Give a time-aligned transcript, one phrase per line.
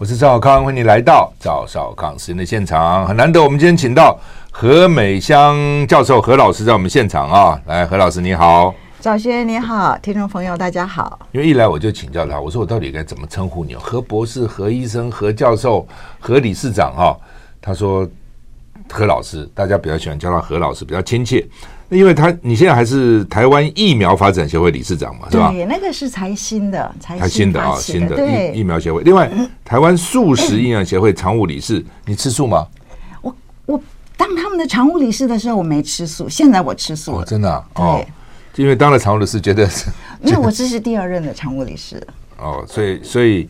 [0.00, 3.06] 我是赵少康，欢迎你来到赵少康时间的现场。
[3.06, 4.18] 很难得，我们今天请到
[4.50, 7.60] 何美香教授何老师在我们现场啊。
[7.66, 11.18] 来，何老师你好，赵先生你好，听众朋友大家好。
[11.32, 13.74] 因为一来我就请教他，我说我到底该怎么称呼你？
[13.74, 15.86] 何博士、何医生、何教授、
[16.18, 17.14] 何理事长哈？
[17.60, 18.08] 他说
[18.90, 21.46] 何老师，大家比较喜欢叫他何老师，比较亲切。
[21.90, 25.50] 因为他你现在还是台湾疫苗发展协会理事长嘛，是吧？
[25.50, 28.16] 对，那个是才新的，才新的啊，新的
[28.52, 29.02] 疫疫苗协会。
[29.02, 29.28] 另外，
[29.64, 32.64] 台湾素食营养协会常务理事，你吃素吗？
[33.20, 33.34] 我
[33.66, 33.82] 我
[34.16, 37.24] 当他们的常务理事的时候，我没吃素，现在我吃素了。
[37.24, 38.00] 真的哦，
[38.54, 39.90] 因为当了常务理事，觉得是，
[40.22, 42.00] 因为我这是第二任的常务理事。
[42.38, 43.48] 哦，所以所以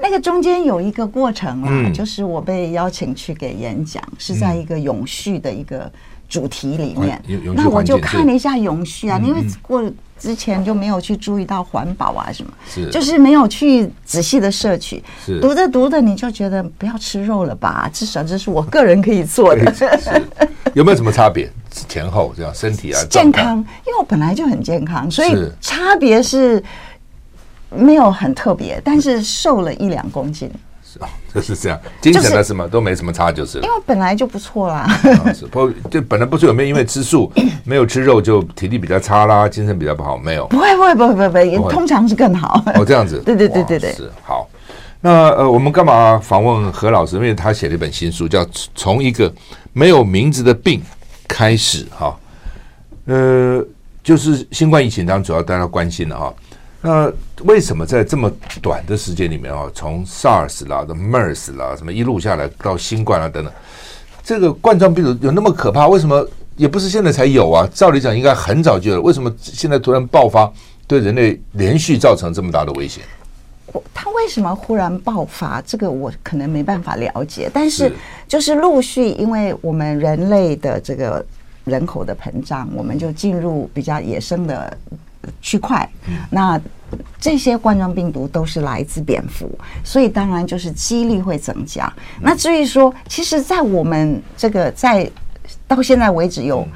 [0.00, 5.90] 那个中间有一个过程啊，就是我被邀请去给演讲，是在一个永续的一个。
[6.32, 7.22] 主题里面，
[7.54, 9.84] 那我就看了一下永续啊，因为过
[10.18, 12.88] 之前就没有去注意到环保啊什么，是。
[12.88, 15.38] 就是没有去仔细的摄取，是。
[15.40, 19.70] 读着读着你就觉得不要吃肉了吧，至少这是我个人可以做的。
[20.72, 21.52] 有没有什么差别？
[21.86, 26.64] 前后这样身体啊， 健康，因为我本来就很健康，所以差别是
[27.68, 30.50] 没有很特别，但是瘦了一两公斤。
[31.32, 34.86] 就是这样，精神的什么都没什么差，就是因为本来就不错啦。
[35.34, 35.70] 是不？
[35.90, 37.30] 就本来不是有没有因为吃素
[37.64, 40.16] 没有吃肉就体力比较差啦，精神比较不好？
[40.16, 42.62] 没有，不会不会不会不会，通常是更好。
[42.74, 44.48] 哦，这样子，对对对对对，是好。
[45.00, 47.16] 那呃，我们干嘛访问何老师？
[47.16, 49.32] 因为他写了一本新书，叫《从一个
[49.72, 50.80] 没有名字的病
[51.26, 52.16] 开始》哈。
[53.06, 53.64] 呃，
[54.04, 56.32] 就是新冠疫情当中主要大家关心的哈。
[56.84, 57.10] 那
[57.44, 58.28] 为什么在这么
[58.60, 63.52] 短的时间里面啊，从 SARS 啦、的 MERS 啦，什么一路下来到新冠啊等等，
[64.24, 65.86] 这个冠状病毒有那么可怕？
[65.86, 67.68] 为什么也不是现在才有啊？
[67.72, 70.52] 照理讲应该很早就有了，为什么现在突然爆发，
[70.88, 73.00] 对人类连续造成这么大的威胁？
[73.94, 75.62] 它为什么忽然爆发？
[75.64, 77.92] 这个我可能没办法了解，但是
[78.26, 81.24] 就是陆续，因为我们人类的这个
[81.64, 84.76] 人口的膨胀，我们就进入比较野生的。
[85.40, 85.88] 区块，
[86.30, 86.60] 那
[87.18, 89.50] 这些冠状病毒都是来自蝙蝠，
[89.82, 91.90] 所以当然就是几率会增加。
[92.20, 95.10] 那至于说，其实，在我们这个在
[95.66, 96.66] 到现在为止有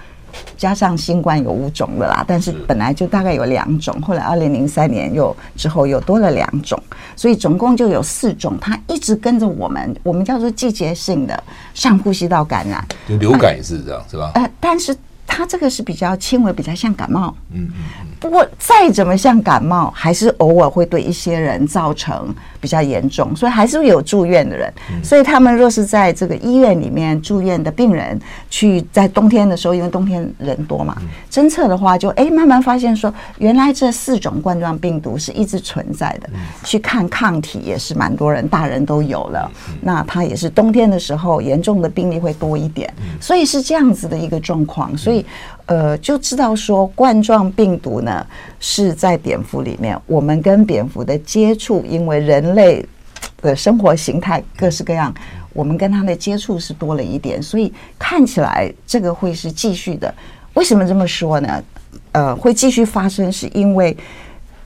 [0.57, 6.83] 加上新冠有五种的啦，但是本来就大概有两种，后来二零零三年又之后又多了两种，
[7.15, 8.57] 所以总共就有四种。
[8.59, 14.31] 它一直跟着我们，我们叫做季节性的上呼吸道感染，就流感也是这样，是吧？
[14.35, 14.97] 呃，但是。
[15.37, 17.37] 它这个是比较轻微，比较像感冒。
[17.53, 18.07] 嗯嗯。
[18.19, 22.35] 不过再怎么像感冒，还是偶尔会对一些人造成
[22.67, 24.73] 比较严重，所以还是有住院的人。
[25.01, 30.97] 所以他们若是在这个医院里面住院的病人，去在冬天的时候，因为冬天人多嘛，
[31.31, 36.29] 侦测的话就哎慢慢发现说，原来这四种冠状病毒是一直存在的。
[36.65, 39.49] 去看抗体也是蛮多人，大人都有了。
[39.81, 44.99] 那他也是冬天的时候严重的病例会多一点，所以是这样子的一个状况。
[44.99, 45.25] 所以。
[45.67, 48.25] 呃，就知道说冠状病毒呢
[48.61, 52.87] 是在蝙蝠里面，我们跟蝙蝠的接触，因为人类
[53.43, 55.13] 的生活形态各式各样，
[55.53, 60.15] 我们跟它的接触是多了一点，所以看起来这个会是继续的。
[60.55, 61.63] 为什么这么说呢？
[62.13, 63.97] 呃，会继续发生，是因为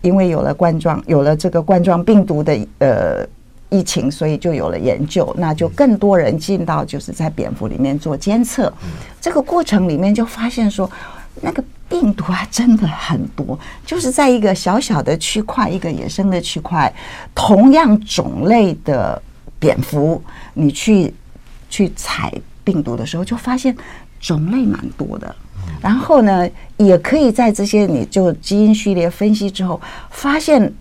[0.03, 3.27] 因为有了冠状，有了这个冠状病毒的呃。
[3.71, 8.73] 疫情，所以就有了研究，那就更多人进到就是在蝙蝠里面做监测。
[9.21, 10.91] 这个过程里面就发现说，
[11.41, 16.93] 那个病毒啊真的很多，就是在一个小小的区块，一个野生的区块，
[17.33, 19.23] 同样种类的
[19.61, 20.21] 蝙蝠，
[20.55, 21.15] 你去
[21.69, 22.33] 去采
[22.65, 23.77] 病毒的时候，就发现
[24.19, 25.33] 种类蛮多的。
[25.81, 29.81] 然后呢，也可以在这些你就基因序列分析之后，
[30.11, 30.73] 发现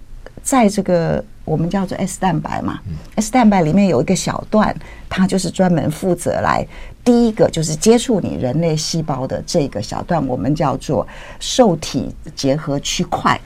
[0.42, 1.24] 在这个。
[1.50, 2.80] 我们叫做 S 蛋白嘛
[3.16, 4.76] ，S 蛋白里面有一个小段，
[5.10, 6.64] 它就是专门负责来
[7.04, 11.08] 第一个就是接触你人类细胞的这个小段，我们叫做
[11.40, 13.40] 受体结合区块。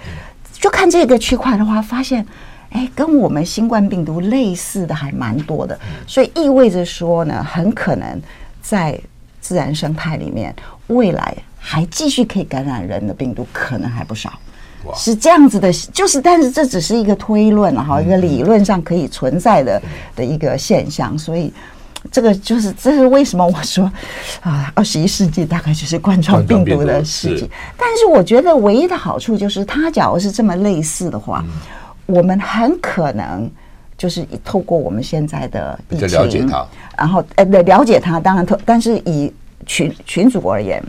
[0.51, 2.25] 就看这个区块的话，发现
[2.71, 8.21] 哎，跟我们新冠病毒类似的还蛮多的，所以意味着说呢，很可能
[8.61, 8.99] 在
[9.39, 10.53] 自然生态里面，
[10.87, 14.33] 未来还继续可以感染人的病毒可能还不少。
[14.95, 19.81] 是这样子的，就是但是这只是一个推论哈，一个理论上可以存在的
[20.15, 21.53] 的一个现象，所以。
[22.11, 23.89] 这个就是，这是为什么我说
[24.41, 27.49] 啊， 二十一世纪大概就是冠状病毒的世纪。
[27.77, 31.41] 但是我觉得唯一的好处就是，它假如是这么类似的话，
[32.05, 33.49] 我们很可能
[33.97, 38.19] 就是透过我们现在的疫情，了解它，然后呃，了解它。
[38.19, 39.31] 当然，透但是以
[39.65, 40.83] 群群组而言，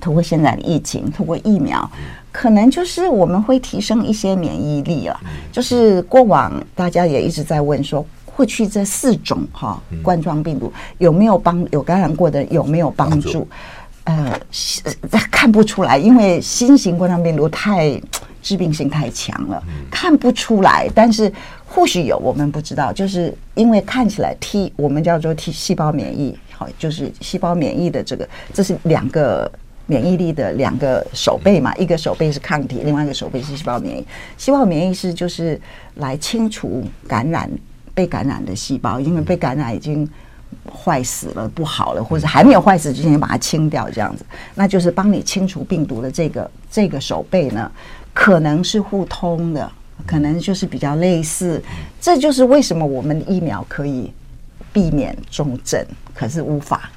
[0.00, 1.88] 透过现在的疫情，通过疫苗，
[2.32, 5.20] 可能就是我们会提升一些免疫力了。
[5.52, 8.04] 就是过往大家也一直在问说。
[8.36, 13.46] 过去这四种哈冠状病毒有没有帮有感染过的有没有帮助？
[14.04, 14.40] 呃，
[15.30, 18.00] 看不出来，因为新型冠状病毒太
[18.40, 20.88] 致病性太强了，看不出来。
[20.94, 21.30] 但是
[21.66, 29.50] 或许有，我们不知道，就是因为看起来 T 我们叫做 T 细胞免疫，好，就是细胞免疫的这个，这是两个
[29.90, 34.06] 免疫力的两个手背嘛，一个手背是抗体，另外一个手背是细胞免疫。
[34.38, 35.60] 细胞免疫是就是
[35.96, 37.50] 来清除感染。
[37.92, 40.08] 被感染的细胞，因为被感染已经
[40.72, 47.70] 坏死了，不好了，或者还没有坏死之前把它清掉，这样子，那就是帮你清除病毒的这个这个手背呢，
[48.14, 49.70] 可能是互通的，
[50.06, 51.62] 可能就是比较类似。
[52.00, 54.10] 这就是为什么我们疫苗可以
[54.72, 55.84] 避免重症，
[56.14, 56.90] 可是无法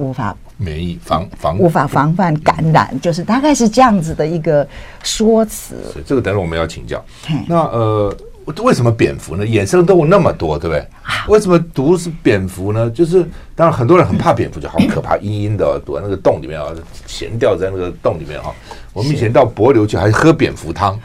[0.00, 4.66] 无法免疫防防无法防范感染，就是大概是这样子的一个
[5.02, 5.76] 说辞。
[6.04, 7.04] 这个等会我们要请教。
[7.46, 8.16] 那呃。
[8.64, 9.46] 为什么蝙蝠呢？
[9.46, 10.84] 野生动物那么多，对不对？
[11.28, 12.90] 为什么毒是蝙蝠呢？
[12.90, 13.24] 就是
[13.54, 16.66] 当然很多人很怕蝙蝠，就好 可怕，阴阴的躲在那个洞里面啊，
[17.06, 18.46] 悬吊在那个洞里面啊。
[18.92, 20.98] 我们以前到柏流去还喝蝙蝠汤。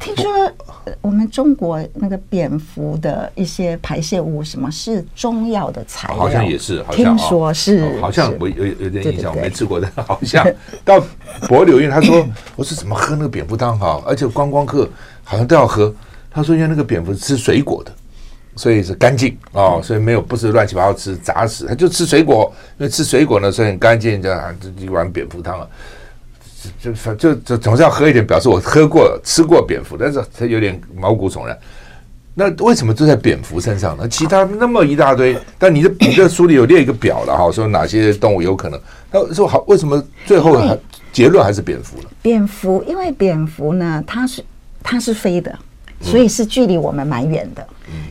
[0.00, 0.52] 听说
[1.00, 6.16] 我们中国那个蝙蝠的一些排泄物，什么是中药的材料？
[6.16, 10.46] 好像也是，好像听说是，好像我有有点印象，我没吃过，但好像
[10.84, 11.02] 到
[11.48, 12.26] 博柳，因为他说
[12.56, 14.88] 我是怎么喝那个蝙蝠汤哈，而且观光客
[15.22, 15.94] 好像都要喝。
[16.36, 17.92] 他说：“因为那个蝙蝠是吃水果的，
[18.56, 24.20] 所以是干净哦，所以没有不是乱七八糟吃杂食，他就吃水果，因为吃水果呢，所以很干净。
[24.20, 25.66] 这样这一碗蝙蝠汤啊，
[26.80, 31.58] 就就就就总是要喝一点，表示我喝过吃过蝙蝠，但是它有点毛骨悚然。
[32.34, 34.08] 那为什么就在蝙蝠身上呢？
[34.08, 38.80] 其他那么一大堆，但你的你的书里有列一个表了哈，说哪些动物有可能？
[39.10, 40.78] 那说好，为什么最后还
[41.12, 42.08] 结论还是蝙蝠呢？
[42.22, 44.44] 蝙蝠，因为蝙蝠呢，它是
[44.82, 45.56] 它是飞的。”
[46.00, 47.66] 所以是距离我们蛮远的，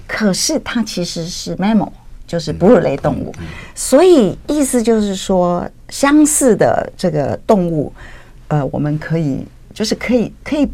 [0.07, 1.91] 可是它其实是 mammal，
[2.25, 3.31] 就是哺乳类动物。
[3.75, 7.93] 所以意思就是说，相似的这个动物，
[8.53, 10.69] 呃，我们可以就是可以可以。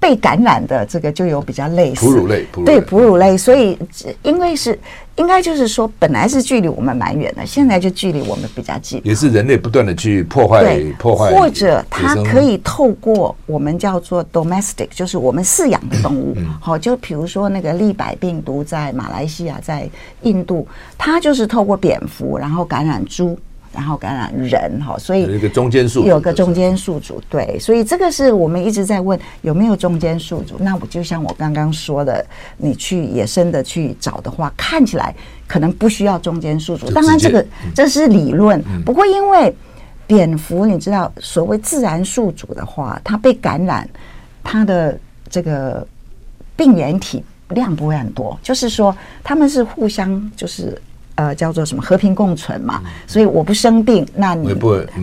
[0.00, 3.76] 被感染的这个就有比较类似，哺乳类，对哺乳类，所以
[4.22, 4.78] 因为是
[5.16, 9.00] 应该就是说，本来是距离我们蛮远的，现在就距离我们比较近。
[9.02, 19.90] 也是人类不断的去破坏，破坏，或者它可以透过我们叫做 domestic，就是我们饲养的动物，好，就比如说那个利百病毒在马来西亚、在
[20.22, 20.64] 印度，
[20.96, 23.36] 它就是透过蝙蝠，然后感染猪。
[23.72, 30.56] 然后感染人哈，所以有一个中间宿主，有个中间宿主，对，所以这个是我们一直在问有没有中间宿主。
[30.58, 32.24] 那我就像我刚刚说的，
[32.56, 35.14] 你去野生的去找的话，看起来
[35.46, 36.90] 可能不需要中间宿主。
[36.90, 38.62] 当然，这个这是理论。
[38.84, 39.54] 不过，因为
[40.06, 43.88] 蝙蝠，你知道，所谓自然宿主的话，它被感染，
[44.42, 44.98] 它的
[45.28, 45.86] 这个
[46.56, 50.80] 病原体量不会很多，就是说他们是互相就是。
[51.18, 54.54] 呃，叫做什么和平共存嘛，所以我不生病，那你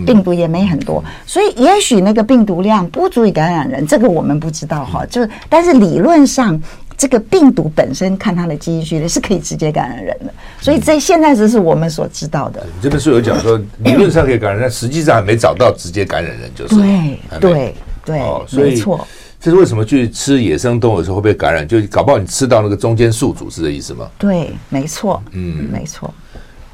[0.06, 5.04] 病毒也没很多，所以也许那个病毒量不足以感染人，这个我们不知道哈。
[5.04, 6.58] 就是，但是理论上，
[6.96, 12.64] 这个病毒本身看它的基因序列是可以直接感染人的，所以这现在这是我们所知道的。
[12.64, 17.74] 你这本书有讲说，理论上可以感染，但实际上还没找到直接感染人，就是对对
[18.06, 19.06] 对，没错。
[19.46, 21.68] 这是为什么去吃野生动物的时候会被感染？
[21.68, 24.10] 就搞不好你吃到那个中间宿主是这意思吗？
[24.18, 26.12] 对，没错，嗯，没错。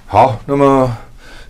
[0.06, 0.90] 好，那么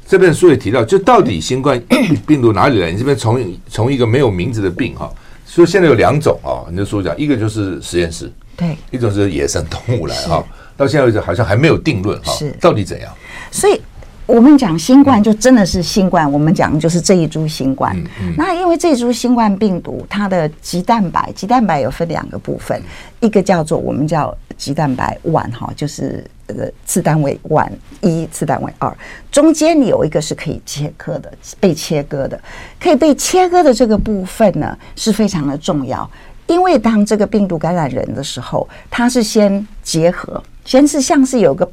[0.04, 1.80] 这本书也提到，就到底新冠
[2.26, 2.90] 病毒哪里来？
[2.90, 5.08] 你这边从从一个没有名字的病哈，
[5.46, 6.66] 所以现在有两种啊。
[6.68, 10.44] 你的书讲，一个就是实验室，对，一种是野生动物来哈。
[10.76, 13.08] 到现在为止好像还没有定论哈，是到底怎样？
[13.52, 13.80] 所以。
[14.24, 17.96] 我们讲新冠就真的是新冠，我们讲的就是这一株新冠。
[18.36, 22.80] 那因为这株新冠病毒，它的棘蛋白，棘蛋白有分两个部分，
[23.20, 28.96] 一个叫做我们叫棘蛋白 one 哈，就是呃次单位 one 一，次单位二，
[29.30, 32.40] 中间有一个是可以切割的，被切割的，
[32.80, 36.08] 可以被切割的这个部分呢是非常的重要，
[36.46, 41.68] 因为当这个病毒感染人的时候，它是先结合，先是像是有个。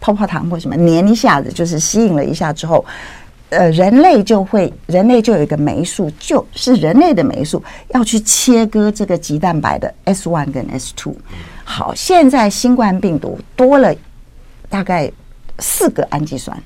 [0.00, 2.84] 泡泡糖或什么粘一下子，就是吸引了一下之后，
[3.50, 11.14] 呃，人类就会，人类就有一个酶素，就是人类的酶素要去切割这个棘蛋白的 S one 跟 S two。
[11.64, 13.94] 好，现在新冠病毒多了
[14.68, 15.10] 大概
[15.58, 16.56] 四个氨基酸，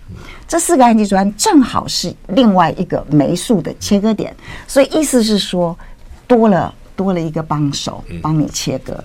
[0.47, 4.35] 这四个氨基酸正好是另外一个酶素的切割点，
[4.69, 5.77] 所以意思是说
[6.27, 9.03] 多了多了一个帮手帮你切割。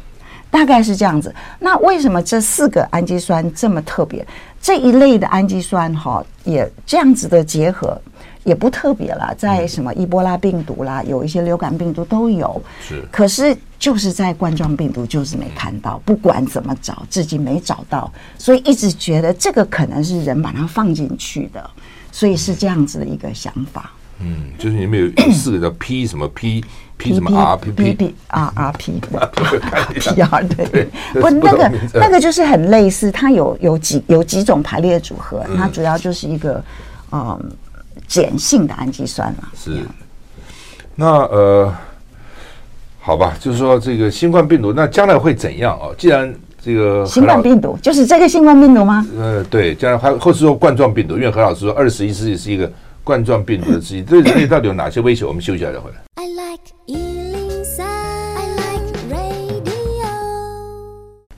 [0.51, 1.34] 大概是这样子。
[1.60, 4.25] 那为什么这四个氨基酸这么特别？
[4.62, 8.00] 这一类的氨基酸哈，也这样子的结合
[8.44, 9.34] 也不特别了。
[9.38, 12.62] 在什么伊波拉病毒啦，有一些流感病毒都有。
[12.86, 13.01] 是。
[13.10, 21.70] 可是就是在冠状病毒就是没看到，不管怎么找，至今没找到，所以一直觉得这个可能是人把它放进去的，
[22.12, 23.94] 所以是这样子的一个想法。
[24.20, 26.65] 嗯，就是里面有四个叫 P 什么 P。
[27.00, 36.62] P 什么 R P P P R R P P R 对，不那个那个就是很类似，它有有几有几种排列组合，它主要就是一个
[37.13, 37.51] 嗯
[38.08, 39.48] 碱性的氨基酸嘛。
[39.56, 39.79] 是，
[40.94, 41.74] 那呃，
[43.00, 45.88] 好吧，就是说这个新冠病毒，那将来会怎样啊？
[45.98, 49.08] 既然这个新冠病毒就是这个新冠病毒吗？
[49.18, 52.70] 呃，对，将来还或是说冠状病毒，因为何老师说二十一世纪是一个
[53.03, 55.25] 冠状病毒的世纪，对人类到底有哪些威胁？
[55.25, 55.98] 我们休息一下再回来。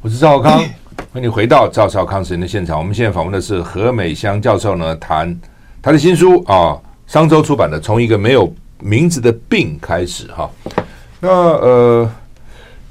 [0.02, 0.68] 我是赵少康，欢
[1.16, 2.78] 迎你回到赵少康时间的现场。
[2.78, 5.40] 我们现在访问的是何美香教授呢，谈
[5.82, 10.50] 他的新书啊，商周出版的《从一个没有名字的病开始》哈。
[11.20, 12.12] 那呃，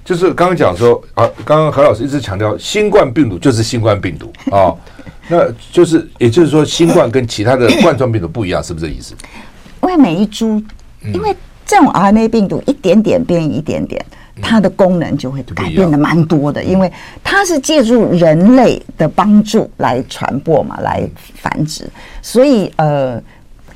[0.05, 4.73] 就是刚刚讲说啊，刚刚何老师一直强调，新冠病毒就是新冠病毒啊，
[5.31, 9.15] 那就是也就是说，新冠跟其他的 冠状病毒不一样，是不是这意思？
[9.83, 10.63] 因为每一株，
[11.15, 11.35] 因为
[11.65, 14.05] 这种 RNA 病毒一点点变一点点。
[14.43, 16.91] 它的功能就会改变的蛮多的，因为
[17.23, 21.87] 它是借助人类的帮助来传播嘛，来繁殖，
[22.23, 23.23] 所以呃，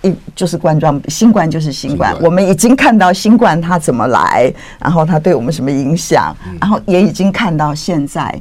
[0.00, 8.34] 一就是冠状新冠就是新冠，我们已经看到新冠它怎么来，然后它对我们什么影响，然后也已经看到现在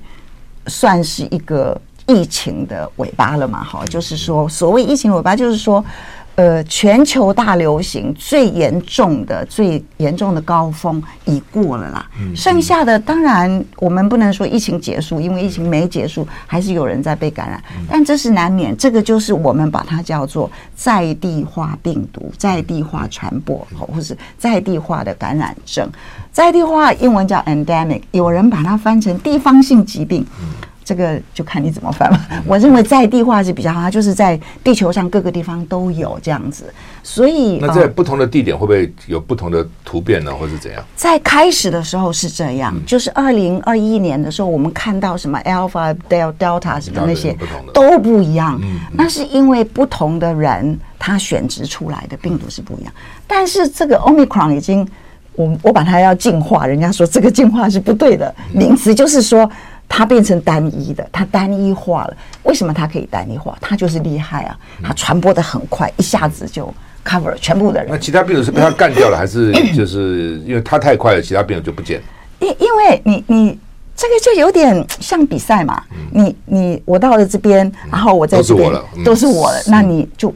[0.67, 5.83] 算是一个疫情的尾巴了嘛，哈，就是说所谓疫情尾巴，就是说。
[6.35, 12.09] 呃，全球大流行最严重的、最严重的高峰已过了啦。
[12.35, 17.63] 剩下的当然我们不能说疫情结束，因为疫情没结束，还是有人在被感染。
[17.87, 25.87] 但这是难免，这个就是我们把它叫做在地化病毒、在地化传播，或是在地化的感染症。
[26.31, 30.25] 在地化英文叫 endemic，有人把它翻成地方性疾病。
[30.83, 32.19] 这个就看你怎么翻了。
[32.45, 36.65] 我认为在地化是比较好，它就是在地球上各个地方都有这样子。
[37.05, 40.81] 所以，那在不同的地点会不会有不同的突变呢，或是怎样？
[40.95, 47.35] 在开始的时候是这样，就是二零二一年的时候，我们看到什么 Alpha、Delta 什么那些
[47.73, 48.59] 都不一样。
[48.93, 52.93] 那是因为不同的人他选择出来的病毒是不一样。
[53.27, 54.87] 但是这个 Omicron 已经，
[55.35, 59.49] 我我把它要进化，人家说这个进化是不对的名词，就是说。
[59.95, 62.17] 它变成单一的，它单一化了。
[62.41, 63.55] 为什么它可以单一化？
[63.61, 64.57] 它就是厉害啊！
[64.81, 66.73] 它传播的很快，一下子就
[67.05, 67.91] cover 全部的人。
[67.91, 72.05] 那其他病人是被它干掉了，还是 就是因为它太快了，其他病人就不见了？
[72.39, 73.59] 因因为你你
[73.95, 75.83] 这个就有点像比赛嘛。
[76.11, 79.61] 你你我到了这边，然后我在这边都是我了，都是我了。
[79.67, 80.33] 那你就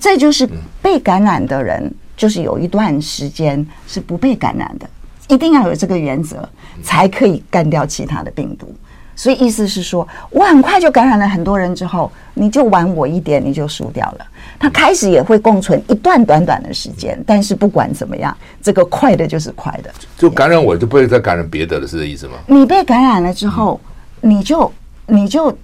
[0.00, 0.48] 这就是
[0.80, 4.88] 被感染的人，就是有一段时间是不被感染的。
[5.26, 6.48] 一定要有这个原则，
[6.82, 8.72] 才可以干掉其他的病毒。
[9.16, 14.26] 所以意思是说，我很快就感染了很多人之后，你就晚我一点，你就输掉了。
[14.58, 19.90] 他开始也会共存一段短短的时间，但是不管怎么样，这个快的就是快的。
[20.16, 22.34] 就感染我就不会再感染别的了，是这意思吗？
[22.46, 23.80] 你被感染了之后，
[24.20, 24.72] 你就
[25.06, 25.56] 你就。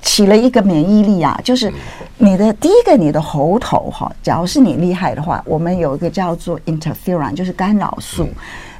[0.00, 1.70] 起了一个免疫力啊，就是
[2.18, 8.26] 你的第一个，你的喉头哈，假如是你厉害的话，我们有一个叫做 interferon，就是干扰素。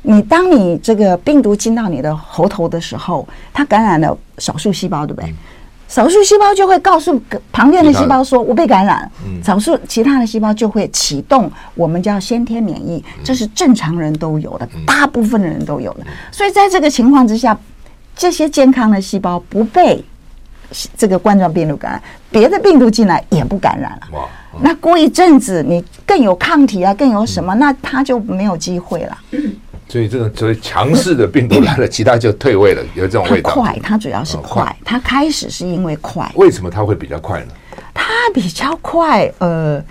[0.03, 5.35] 你当你这个病毒进到你的喉头的时候，它感染了少数细胞，对不对？
[5.89, 7.21] 少数细胞就会告诉
[7.53, 9.09] 旁边的细胞说：“我被感染。”
[9.45, 16.01] 少数其他的细胞就会启动我们叫先天免疫，这是正常人都有的，大部分的人都有的。
[16.33, 17.57] 所以在这个情况之下，
[18.17, 20.03] 这些健康的细胞不被。
[20.97, 24.09] 这个冠状病毒感染，别的病毒进来也不感染了。
[24.13, 24.29] 哇！
[24.61, 29.19] 那过一阵子你更有抗体啊，更有什么，那它就没有机会了。
[29.89, 33.51] 所以这种所谓强势的病毒来了，其他就退位了，有这种味道。
[33.51, 36.31] 快，它主要是快，它开始是因为快。
[36.35, 37.47] 为什么它会比较快呢？
[37.93, 39.83] 它比较快，呃，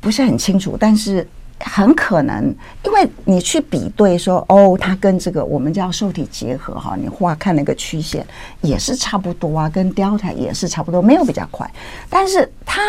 [0.00, 1.26] 不是很清楚，但是。
[1.60, 8.26] 很可能，因为你去比对说，哦，它跟这个我们叫受体结合哈，你画看那个曲线
[8.60, 11.68] 也是差不多啊，跟 Delta 也是差不多，没有比较快，
[12.10, 12.80] 但是它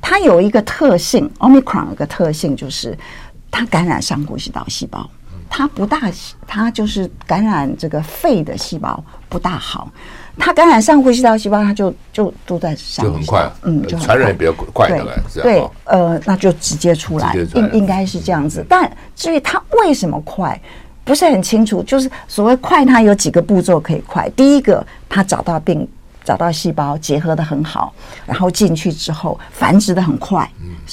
[0.00, 2.96] 它有一个特性，Omicron 有个特性就是
[3.50, 5.08] 它感染上呼吸道细胞，
[5.48, 6.10] 它不大，
[6.46, 9.90] 它就是感染这个肺的细胞不大好。
[10.38, 18.64] 它感染上呼吸道细胞，它就就都在上，就很快，嗯，就传染也比较快，对，对，呃，那就直接出来，应应该是这样子。
[18.68, 20.60] 但至于它为什么快，
[21.04, 21.82] 不是很清楚。
[21.82, 24.28] 就是所谓快，它有几个步骤可以快。
[24.36, 25.88] 第一个，它找到病，
[26.22, 27.92] 找到细胞结合的很好，
[28.26, 30.48] 然后进去之后繁殖的很快，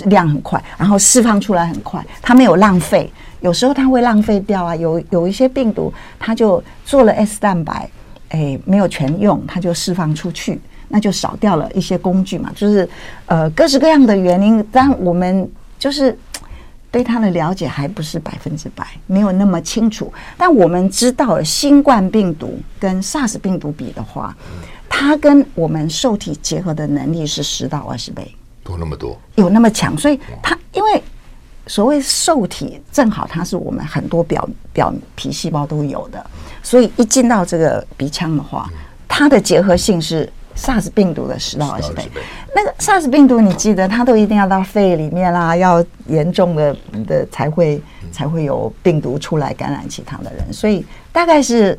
[0.06, 3.12] 量很快，然后释放出来很快，它没有浪费。
[3.42, 7.90] 有时候它会浪费掉啊，有有一些病毒，它就做了 S 蛋白。
[8.34, 12.52] 哎，没有全用，它就释放出去，那就少掉了一些工具嘛。
[12.56, 12.90] 就是
[13.28, 15.48] 呃，各式各样的原因，但我们
[15.78, 16.18] 就是
[16.90, 20.12] 对它的了解还不是百分之百，没有那么清楚。
[20.36, 24.36] 但我们知道，新冠病毒跟 SARS 病毒比的话，
[24.90, 29.96] 它跟我们受体结合的能力是十到二十倍，多那么多，有那么强。
[29.96, 31.04] 所以它因为
[31.68, 36.26] 所谓受体，正好它是我们很多表表皮细胞都有的。
[36.62, 38.70] 所以一进到这个鼻腔的话，
[39.08, 42.08] 它的结合性是 SARS 病毒的十到二十倍。
[42.56, 46.76] 那个 SARS 病毒，你记得它都一定要到肺里面啦，要严重的
[47.06, 50.54] 的才会才会有病毒出来感染其他的人。
[50.54, 51.78] 所以大概是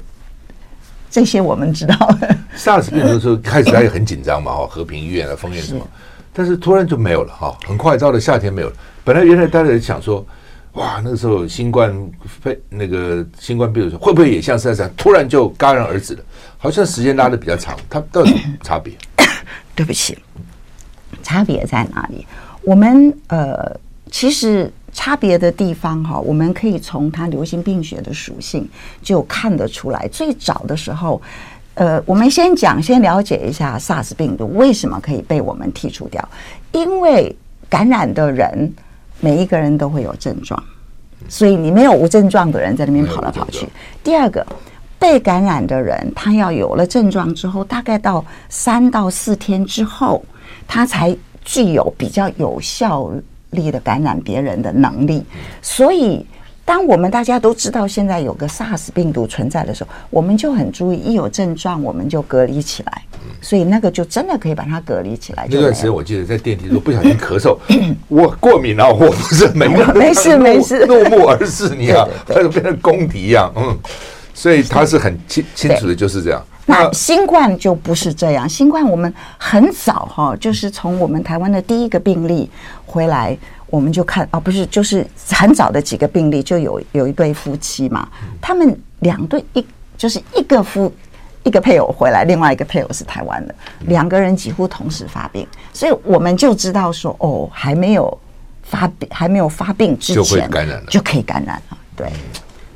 [1.11, 1.97] 这些我们知道。
[2.57, 5.81] SARS 病毒的时候开始大很紧张嘛，哈，和平医院啊，封院什么，
[6.33, 8.75] 但是突然就没有了哈，很快到了夏天没有了。
[9.03, 10.25] 本来原来大家想说。
[10.75, 16.25] 哇，那个时候新冠肺那个新冠病毒会不会也像是这样突然就戛然而止了？
[16.59, 18.93] 好像时间拉的比较长，它到底 差别？
[19.77, 20.19] 对不起，
[21.23, 22.27] 差别在哪里？
[22.63, 23.79] 我们呃，
[24.11, 28.69] 其实差别的地方哈，我们可以从它流行病学的属性
[29.01, 30.09] 就看得出来。
[30.09, 31.23] 最早的时候，
[31.75, 36.29] 呃，我们先讲，先了解一下 SARS 病毒为什么可以被我们剔除掉，
[36.73, 37.37] 因为
[37.71, 38.73] 感染的人。
[39.25, 40.63] 每一个人都会有症状，
[41.29, 43.67] 所以你没有无症状的人在那边跑来跑去。
[44.03, 44.47] 第二个，
[44.99, 50.23] 被感染的人他要有了症状之后，大概到三到四天之后，
[50.69, 53.11] 他才具有比较有效
[53.53, 55.25] 力的感染别人的能力。
[55.63, 56.27] 所以。
[56.65, 63.03] 当我们大家都知道现在有个 SARS 病毒存在的时候，我们就很注意，一有症状我们就隔离起来。
[63.41, 65.47] 所以那个就真的可以把它隔离起来。
[65.51, 67.57] 那段时间我记得在电梯中不小心咳嗽，
[68.09, 73.53] 我过敏了，我不是没 没事没事，怒目而视你啊，它就变成公敌一样。
[73.57, 73.79] 嗯，
[74.33, 76.43] 所以它是很清清楚的，就是这样。
[76.67, 82.49] 那新冠就不是这样，新冠我们很早哈，就是从我们台湾的第一个病例
[82.87, 83.37] 回来。
[83.75, 88.09] 我们就看啊，不是，就是很早的几个病例，就有有一对夫妻嘛，
[88.41, 90.93] 他们两对一就是一个夫
[91.43, 93.55] 一个配偶回来，另外一个配偶是台湾的，
[93.87, 98.17] 两个人几乎同时发病，所以我们就知道说，哦，还没有
[98.63, 102.07] 发病，还没有发病之前感染了，就可以感染了，对，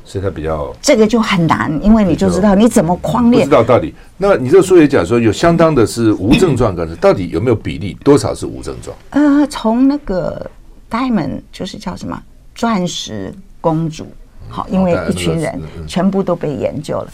[0.03, 3.95] 所以它比较这个就很难，因为你就知道你怎么框列，不知道到底。
[4.17, 7.97] 那你这个书也讲说，有相当的是无症状感染，到底有没有比例？
[8.03, 8.93] 多少是无症状？
[9.11, 10.45] 呃，从那个。
[10.89, 12.21] Diamond 就是叫什么
[12.55, 14.07] 钻石公主，
[14.49, 17.11] 好，因为一群人全部都被研究了，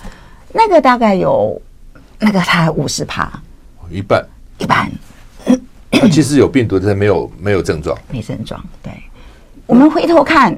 [0.53, 1.61] 那个大概有
[2.19, 3.31] 那个才五十趴，
[3.91, 4.25] 一半
[4.59, 4.89] 一半。
[6.11, 8.63] 其实有病毒，但是没有没有症状，没症状。
[8.83, 8.91] 对，
[9.65, 10.57] 我们回头看，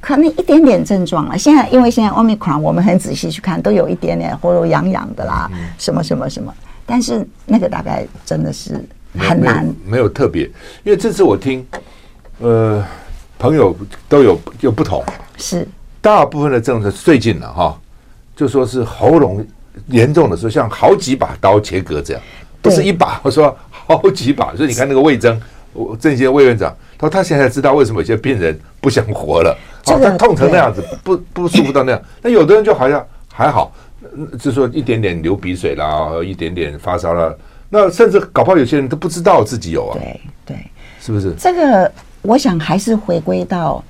[0.00, 1.36] 可能一点点症状了。
[1.36, 6.52] 现在因为现在 Omicron，我们很仔细去看，都有一点点喉咙痒痒的啦，什么什么什么。
[6.86, 8.82] 但是那个大概真的是
[9.18, 10.44] 很难，没有，没有特别。
[10.84, 11.64] 因为这次我听。
[12.38, 12.84] 呃，
[13.38, 13.76] 朋友
[14.08, 15.04] 都有有不同，
[15.36, 15.66] 是。
[16.00, 17.76] 大部分的政策最近了哈，
[18.36, 19.44] 就说是喉咙
[19.88, 22.22] 严重的时候，像好几把刀切割这样，
[22.62, 24.54] 不是一把，我说好几把。
[24.54, 25.38] 所以你看那个魏征，
[25.72, 32.00] 我郑先魏院长，他说他现在知道为什么有些病人不想活了，哦，他痛成那样子，不不舒服到那样。
[32.22, 33.72] 那有的人就好像还好，
[34.38, 37.34] 就说一点点流鼻水啦，一点点发烧啦，
[37.68, 40.66] 那甚至搞不好有些人都不知道自己有啊，对对，
[41.00, 41.34] 是不是？
[41.36, 41.92] 这个？
[42.22, 43.82] 我想还是回归到，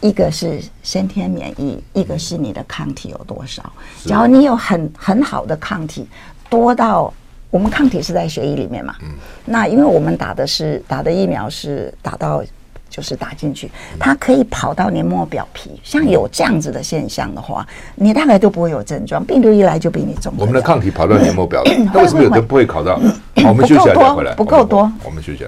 [0.00, 3.62] 一个是先天免疫，一个是你的抗体有多少。
[4.04, 6.06] 假如你有很很好的抗体，
[6.50, 7.12] 多到
[7.50, 8.94] 我们抗体是在血液里面嘛？
[9.02, 9.10] 嗯。
[9.44, 12.42] 那因为我们打的是打的疫苗是打到
[12.90, 15.80] 就是打进去，它可以跑到黏膜表皮。
[15.82, 19.24] 像有这样子的现象的话，你大概都不会有症状。
[19.24, 20.32] 病毒一来就比你重。
[20.36, 23.00] 我们的抗体跑到黏膜表皮，那为什么有的不会考到？
[23.46, 24.34] 我们休息一下再回来。
[24.34, 25.46] 不够多，我们休息一下。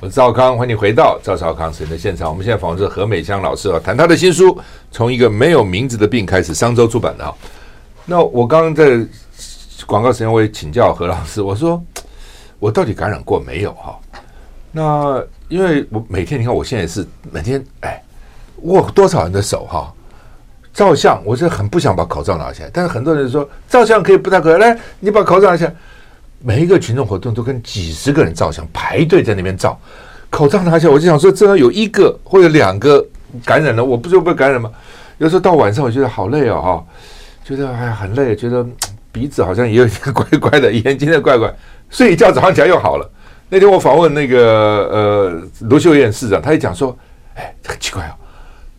[0.00, 2.28] 我是赵康，欢迎回到赵少康时间的现场。
[2.28, 4.52] 我们现在访问是何美香老师啊，谈他的新书
[4.90, 7.32] 《从一个没有名字的病开始》，商周出版的哈。
[8.04, 9.06] 那我刚刚在
[9.86, 11.80] 广告时间，我也请教何老师，我说
[12.58, 13.96] 我到底感染过没有哈？
[14.72, 18.02] 那因为我每天你看，我现在是每天哎
[18.62, 19.94] 握多少人的手哈？
[20.74, 25.74] 照相，我是很不想把口罩拿下来，但是很多人说照相可以不戴口罩，来你把口罩拿下来。
[26.40, 29.78] 每一个群众活动都跟几十个人照相，排队在那边照，
[30.30, 33.04] 口罩拿下来，我就想说，这有一个或者两个
[33.44, 34.70] 感染了，我不知道会不会感染吗？
[35.18, 36.86] 有时候到晚上，我觉得好累哦，哈，
[37.44, 38.64] 觉得哎呀很累，觉得
[39.10, 41.52] 鼻子好像也有点怪怪的，眼睛也怪怪，
[41.90, 43.10] 睡一觉早上起来又好了。
[43.48, 44.38] 那天我访问那个
[44.92, 46.96] 呃卢秀燕市长，他也讲说，
[47.34, 48.14] 哎，很奇怪哦，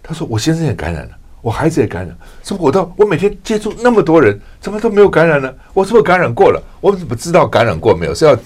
[0.02, 1.12] 他说我先生也感染了。
[1.42, 5.54] 我孩子也感染，怎么我到我每天接触那么多人，怎么都没有感染呢？
[5.74, 6.62] 我是不是感染过了？
[6.82, 8.14] 我怎么知道感染过没有？
[8.14, 8.38] 是要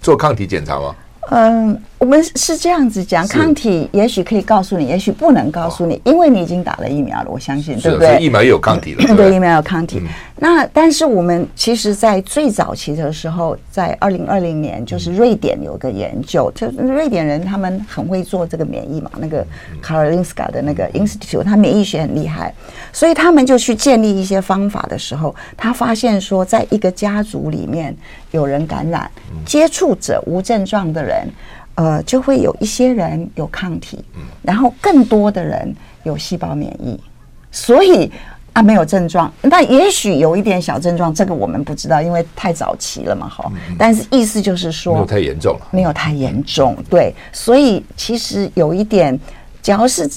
[0.00, 0.94] 做抗体检查吗？
[1.30, 8.18] 嗯，我们是这样子讲，抗体也许可以告诉你，也许不能告诉你，因为你已经打了疫苗了，我相信，对不对？
[8.18, 10.02] 疫苗也有抗体了，对，疫苗有抗体。
[10.40, 19.44] 那但是我们其实，在最早期的时候，在二零二零年，就是瑞典有个研究，就瑞典人他们很会做这个免疫嘛，那个
[19.82, 22.54] Karolinska 的那个 Institute，他免疫学很厉害，
[22.92, 27.96] 所以他们就去建立一些方法的时候，他发现说，在一个家族里面
[28.30, 29.10] 有人感染，
[29.44, 31.26] 接触者无症状的人。
[31.80, 34.04] 呃，就会有一些人有抗体，
[34.42, 35.72] 然后更多的人
[36.02, 36.98] 有细胞免疫，
[37.52, 38.10] 所以
[38.52, 43.50] 啊没有症状，那也许有一点小症状，这个我们不知道，因为太早期了嘛，哈。
[43.78, 47.14] 但是意思就是说，没有太严重了，没有太严重，对。
[47.32, 49.18] 所以其实有一点，
[49.62, 50.08] 只要是，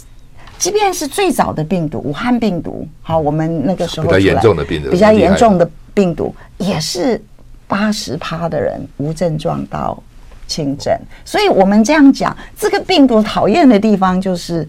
[0.57, 7.23] 即便是最早的病毒，武汉病毒，好，我们那个时候比较严重的病毒，比较严重的病毒也是
[7.67, 10.01] 八十趴的人无症状到。
[10.47, 14.67] 轻症，所以我们这样讲，这个病毒讨厌的地方就是，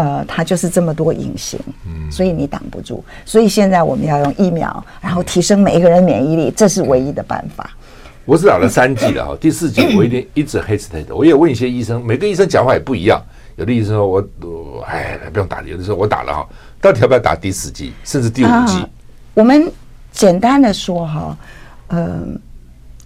[0.00, 1.60] 呃，它就是这么多隐形，
[2.10, 3.04] 所以你挡不住。
[3.26, 7.68] 所以现在我们要用疫苗，然后提升每一个人免疫力，这是唯一的办法。
[8.24, 11.14] 我是打了三剂了哈，第四剂我一定一直 hesitate。
[11.14, 13.20] 我也问一些医生，每个医生讲话也不一样。
[13.56, 16.48] 有的医生说我，我哎，不用打，有的时候我打了哈，
[16.80, 18.82] 到底要不要打第四剂，甚至第五剂？
[19.34, 19.70] 我们
[20.10, 21.36] 简单的说哈，
[21.88, 22.40] 嗯。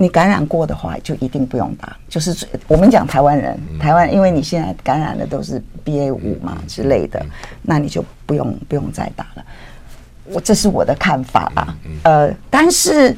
[0.05, 1.97] 你感染过的话，就一定不用打。
[2.11, 7.25] 就是我们讲台湾人，台湾，因为你现在感染的都是 BA 五嘛之类的，
[7.63, 9.43] 那你就不用不用再打了。
[10.25, 11.75] 我这是我的看法啊。
[12.03, 13.17] 呃，但是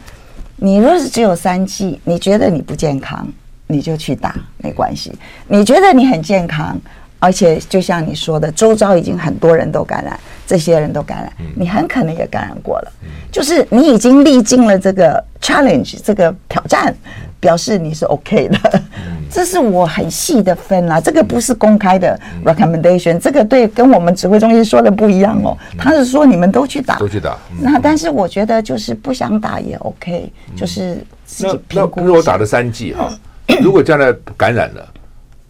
[0.54, 3.26] 你若是只有三剂，你觉得你不健康，
[3.66, 5.12] 你就去打，没关系。
[5.48, 6.80] 你觉得你很健康。
[7.18, 12.92] 而且就像你说的，周遭已经很多人都感染，这些人都感染，你很可能也感染过了。
[13.32, 16.94] 就是你已经历尽了这个 challenge，这个挑战，
[17.40, 18.82] 表示你是 OK 的。
[19.28, 25.56] 这是我很细的分啦，这个不是公开的 recommendation，这个对跟我们指挥中心说的不一样哦。
[25.76, 27.36] 他是说你们都去打，都去打。
[27.60, 32.00] 那但是我觉得就是不想打也 OK，就是自己评估。
[32.02, 33.12] 那那我打了三剂哈，
[33.60, 34.88] 如果将来感染了。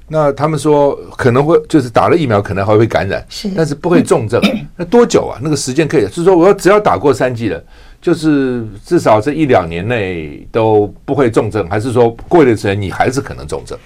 [0.08, 4.40] 那他们说可能会就是打了疫苗可能还会感染，是，但是不会重症。
[4.76, 5.38] 那多久啊？
[5.42, 7.60] 那个时间可以就是说我要只要打过三剂了，
[8.00, 13.76] 就是至少这一两年内都不会重症，还是说过一段时间你还是可能重症？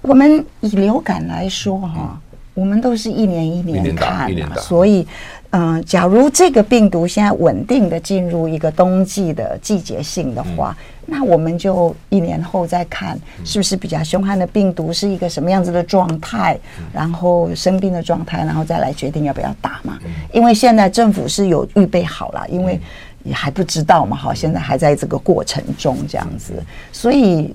[0.00, 2.18] 我们以流感来说哈，
[2.54, 5.06] 我们都是一年一年看，所以
[5.50, 10.76] 嗯，假如这个病毒现在稳定的进入一个冬季的季节性的话。
[11.10, 16.54] 那我们就一年后再看，是不是比较凶悍的病毒是一个什么样子的状态，
[16.92, 19.98] 然后生病的状态，然后再来决定要不要打嘛？
[20.34, 22.78] 因为现在政府是有预备好了，因为
[23.24, 26.52] 也还不知道嘛，哈，现在还在这个过程中这样子，
[26.92, 27.54] 所以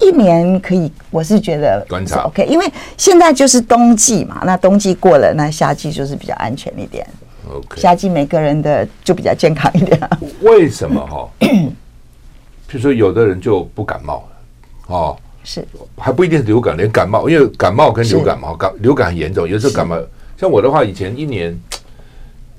[0.00, 2.22] 一年可以，我是觉得观察。
[2.22, 2.64] OK，因为
[2.96, 7.06] 现在就是冬季嘛，那冬季过了，那夏季就是比较安全一点。
[7.52, 9.98] OK，夏季每个人的就比较健康一点。
[10.42, 11.04] 为什么？
[11.06, 11.28] 哈？
[12.68, 15.64] 就说有的人就不感冒了，哦，是。
[15.96, 19.96] 还不一定是流感，连感冒，因为感冒跟流感嘛，感流感很严重，有时候感冒，
[20.36, 21.56] 像我的话，以前一年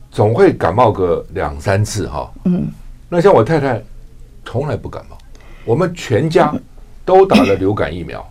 [0.09, 2.67] 总会感冒个两三次哈，嗯，
[3.09, 3.83] 那像我太太
[4.45, 5.17] 从来不感冒，
[5.65, 6.53] 我们全家
[7.03, 8.25] 都打了流感疫苗，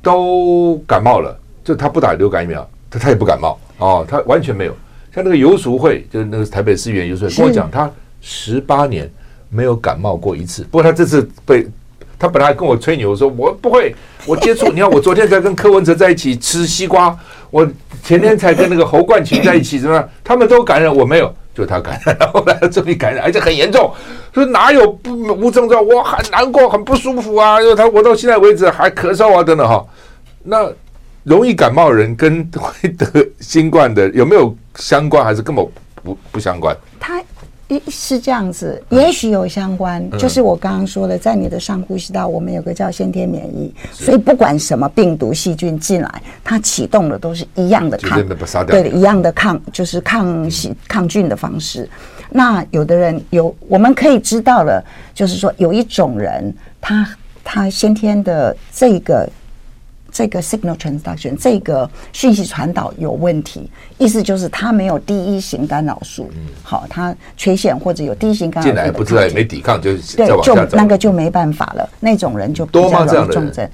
[0.00, 4.76] 都感冒了，就她不打流感疫苗，她她也不感冒哦，她完全没有。
[5.14, 9.10] 像那个游淑慧，就是那个台北市议员游淑慧跟我讲，她十八年。
[9.50, 11.64] 没有感冒过一次，不过他这次被
[12.18, 13.94] 他本来还跟我吹牛说，我不会，
[14.26, 17.16] 我接触，你看我昨天才跟柯文哲在一起吃西瓜，
[17.52, 17.64] 我
[18.02, 20.08] 前天才跟那个侯冠群在一起，怎么样？
[20.24, 23.94] 他们都感染，我没有，就他感染，后来终于感染，而且很严重，
[24.32, 25.86] 说哪有不无症状？
[25.86, 29.86] 我很难过，很不舒服啊，因为他我到现在为止还咳嗽啊，等等哈。
[30.42, 30.68] 那
[31.24, 33.06] 容易感冒的人跟会得
[33.40, 35.66] 新冠的有没有相关，还是根本
[36.02, 36.76] 不不相关？
[37.00, 37.20] 他。
[37.66, 48.22] 一是这样子，也许有相关，嗯、就是我刚刚说的，在你的上呼吸道，我们有个叫先天免疫，所以不管什么病毒细菌进来，它启动的都是一样的抗，
[48.66, 51.88] 对的，一样的抗，就是抗细抗菌的方式。
[52.28, 54.84] 那有的人有，我们可以知道了，
[55.14, 57.08] 就是说有一种人，他
[57.42, 59.26] 他先天的这个。
[60.14, 73.68] 这个 signal transduction 这个讯息传导有问题，意思就是它没有第一型干扰素，嗯，好，它缺陷或者有第一型干扰素，进来不知道没抵抗就对，就那个就没办法了，那种人就比较容易重症，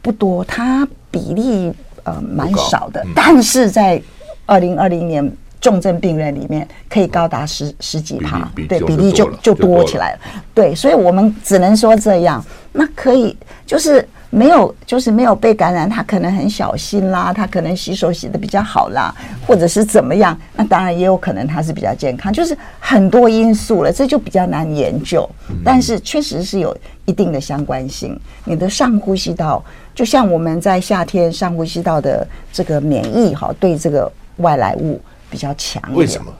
[0.00, 1.70] 不多，它比例
[2.04, 4.00] 呃蛮少的，嗯、但是在
[4.46, 10.20] 二零二零年重症病人里面可以高达十十几趴，对，比例就就多起来了，
[10.54, 14.08] 对，所以我们只能说这样，那可以就是。
[14.34, 19.14] 没有，就是没有被感染，他可能很小心啦，他可能洗手洗的比较好啦，
[19.46, 20.34] 或者是怎么样？
[20.56, 25.28] 那当然也有可能他是比较健康，就是很多因素了，这就比较难研究。
[25.62, 28.18] 但是确实是有一定的相关性。
[28.46, 29.62] 你的上呼吸道，
[29.94, 35.82] 就像我们在夏天上呼吸道的这个免疫哈，对这个外来物比较强。
[35.92, 36.32] 为什么？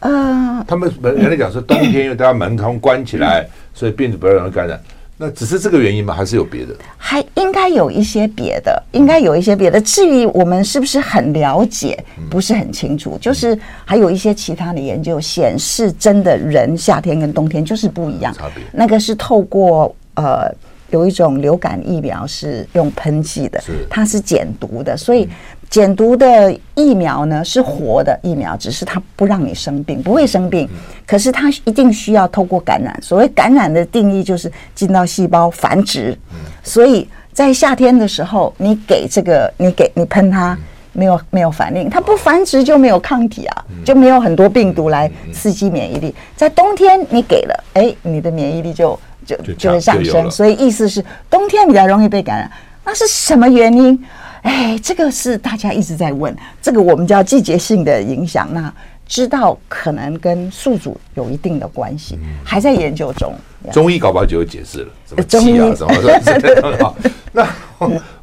[0.00, 4.78] 呃，他们人家讲说冬天因为大家门窗关起来，所以病毒比较容易感染。
[5.16, 6.12] 那只是这个原因吗？
[6.12, 6.74] 还是有别的？
[6.96, 9.80] 还应该有一些别的，应该有一些别的。
[9.80, 11.98] 至于我们是不是很了解，
[12.30, 13.16] 不是很清楚。
[13.20, 18.34] 就是还有一些其他的研究显示，真的人夏天跟冬天就是不一样。
[18.34, 18.62] 差别。
[18.72, 20.52] 那个是透过呃。
[20.90, 25.28] 有一种流感疫苗是用喷剂的，它是减毒的，所以
[25.68, 30.68] 减毒的疫苗呢是活的疫苗，只是它不让你生病，不会生病，
[31.06, 32.96] 可是它一定需要透过感染。
[33.02, 36.16] 所谓感染的定义就是进到细胞繁殖，
[36.62, 40.56] 所以在夏天的时候，你给这个，你给你喷它，
[40.92, 46.14] 没有没有反应，它不繁殖就没有抗体啊，就没有很多病毒来刺激免疫力。
[46.36, 48.98] 在冬天你给了，哎，你的免疫力就。
[49.26, 52.48] 就就会上升，所以意思是冬天比较容易被感染，
[52.84, 54.00] 那是什么原因？
[54.46, 58.48] 哎，这个是大家一直在问，这个我们叫季节性的影响。
[58.54, 58.72] 那
[59.04, 63.34] 知道可能跟宿主有一定的关系，还在研究中。
[63.72, 66.96] 中医搞不好就有解释了，什么气啊，什么什么。
[67.32, 67.46] 那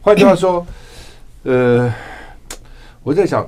[0.02, 0.66] 换句话说，
[1.44, 1.94] 呃，
[3.04, 3.46] 我在想，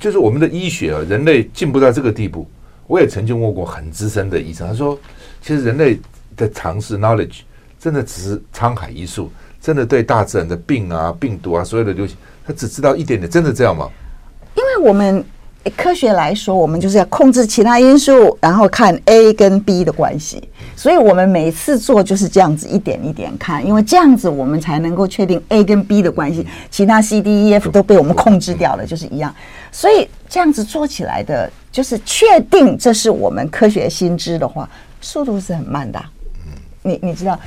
[0.00, 2.48] 就是我们的医学啊，人类进步到这个地步，
[2.86, 4.98] 我也曾经问过很资深的医生，他说，
[5.40, 5.98] 其实人类。
[6.36, 7.40] 的常识 knowledge
[7.80, 9.28] 真的只是沧海一粟，
[9.60, 12.16] 真的对大自然的病啊、病毒啊、所有的流行，
[12.46, 13.88] 他只知道一点点，真的这样吗？
[14.54, 15.24] 因为我们
[15.76, 29.34] 科学来说，我们就是要控制其他因素，然后看 A 跟 B 的关系，所以我们每次做就是这样子一点一点看，因为这样子我们才能够确定 A 跟 B 的关系，其他 C、D、E、F 都被我们控制掉了，就是一样。
[29.70, 34.68] 所以这样子做起来的，就是确定这是我们科学新知的话，
[35.02, 36.02] 速度是很慢的。
[36.82, 37.38] 你你知道，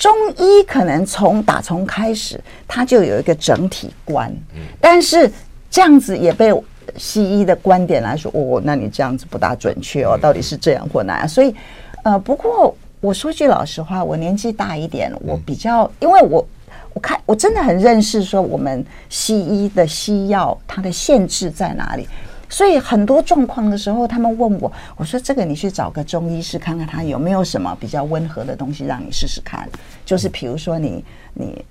[0.00, 4.34] 中医可能从打从开始，它就有一个整体观，
[4.80, 5.30] 但是
[5.70, 6.50] 这样子也被
[6.96, 11.28] 西医的观点来说，哦，那你这样子不大准确哦，到底是这样或那样？
[11.28, 11.54] 所以，
[12.02, 16.48] 呃，不过我说句老实话，我年纪大一点，我比较，因为我
[16.94, 22.08] 我看我真的很认识说我们西医的西药它的限制在哪里。
[22.50, 29.66] 所以很多状况的时候，他们问我，我说这个你去找个中医师看看，他有没有什么比较温和的东西让你试试看。
[30.04, 31.64] 就是比如说你你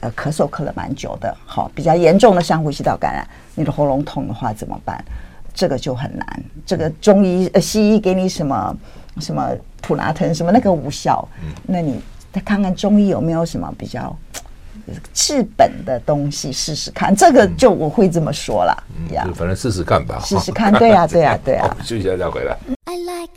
[0.00, 5.04] 呃咳嗽咳了蛮久的，好比较严重的上呼吸道感染，你的喉咙痛的话怎么办？
[5.52, 6.42] 这个就很难。
[6.64, 8.76] 这个中医呃西医给你什么
[9.18, 11.28] 什么普拿疼什么那个无效，
[11.66, 12.00] 那你
[12.32, 14.16] 再看看中医有没有什么比较。
[15.12, 18.84] 治本的东西试试看，这个就我会这么说了。
[19.10, 20.72] 嗯，反正试试看吧，试试看。
[20.72, 21.76] 对呀，对呀，对呀。
[21.82, 22.56] 休息一下再回来。
[22.84, 23.32] I like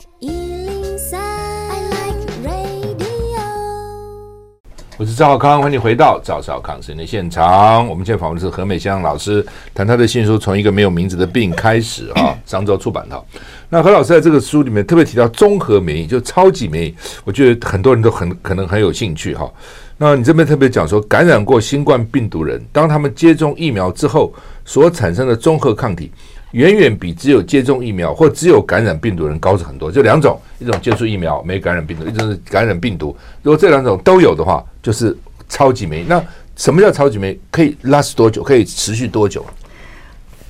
[4.98, 7.86] 我是赵少康，欢迎回到赵少康时间的现场。
[7.86, 13.24] 我们现在访问的是何美香老师，谈他的新书《从一个没有名字的病开始》啊，商周出版的。
[13.68, 19.52] 那何老师在这个书里面特别提到综合免疫，就超级免疫，我觉得很多人都很可能很有兴趣哈。
[19.98, 24.32] 那你这边特别讲说，感染过新冠病毒人，当他们接种疫苗之后
[24.64, 26.10] 所产生的综合抗体，
[26.56, 29.92] 远远比只有接种疫苗或只有感染病毒人高很多。
[29.92, 33.14] 就两种，一种接触疫苗没感染病毒，一种是感染病毒。
[33.42, 35.14] 如果这两种都有的话，就是
[35.50, 36.06] 超级免疫。
[36.08, 36.22] 那
[36.56, 37.38] 什么叫超级免疫？
[37.50, 38.42] 可以 last 多久？
[38.42, 39.44] 可以持续多久？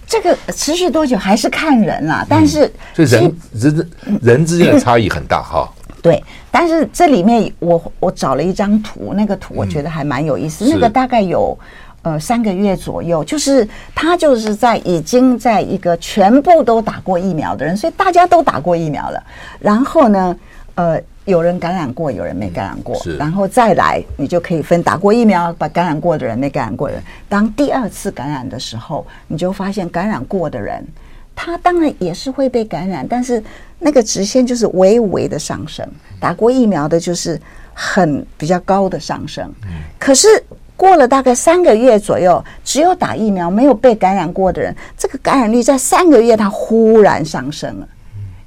[0.06, 2.24] 这个持续多久还是看人啦。
[2.28, 3.90] 但是，所以人人
[4.22, 5.68] 人之间的差异很大哈。
[6.00, 10.64] 对，但是这里面我我找了一张图，那个图我觉得还蛮有意思。
[10.66, 11.58] 嗯、那个大概有
[12.06, 19.20] 呃三个月左右，就是他就是在已经在一个全部都打过疫苗的人，所以大家都打过疫苗了。
[19.58, 20.36] 然后呢，
[20.76, 27.02] 呃，有人感染过，有人没感染过，是然后再来，你就可以分打过疫苗、把感染过的人、没感染过的人。
[27.28, 30.86] 当第二次感染的时候，你就发现感染过的人，
[31.34, 33.42] 他当然也是会被感染，但是
[33.80, 35.84] 那个直线就是微微的上升。
[36.20, 37.36] 打过疫苗的，就是
[37.74, 39.52] 很比较高的上升。
[39.98, 40.28] 可是
[40.76, 47.88] 过了大概三个月左右，只有打疫苗没有被感染过的人，这个感染率在三个月它忽然上升了。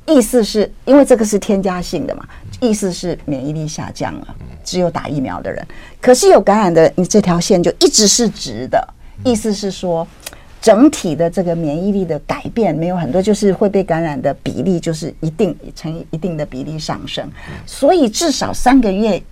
[0.06, 2.24] 意思是因为这个是添加性的嘛？
[2.60, 4.28] 意思是免疫力下降了。
[4.63, 5.65] 只有打疫苗的人，
[6.00, 8.88] 可是有感染的，你这条线就一直是直的。
[9.24, 10.08] 意思是说。
[10.62, 17.26] 整体的这个免疫力的改变没有很多，就是会被感染的比例就是一定成一定的比例上升，
[17.65, 19.24] 所以至少三个月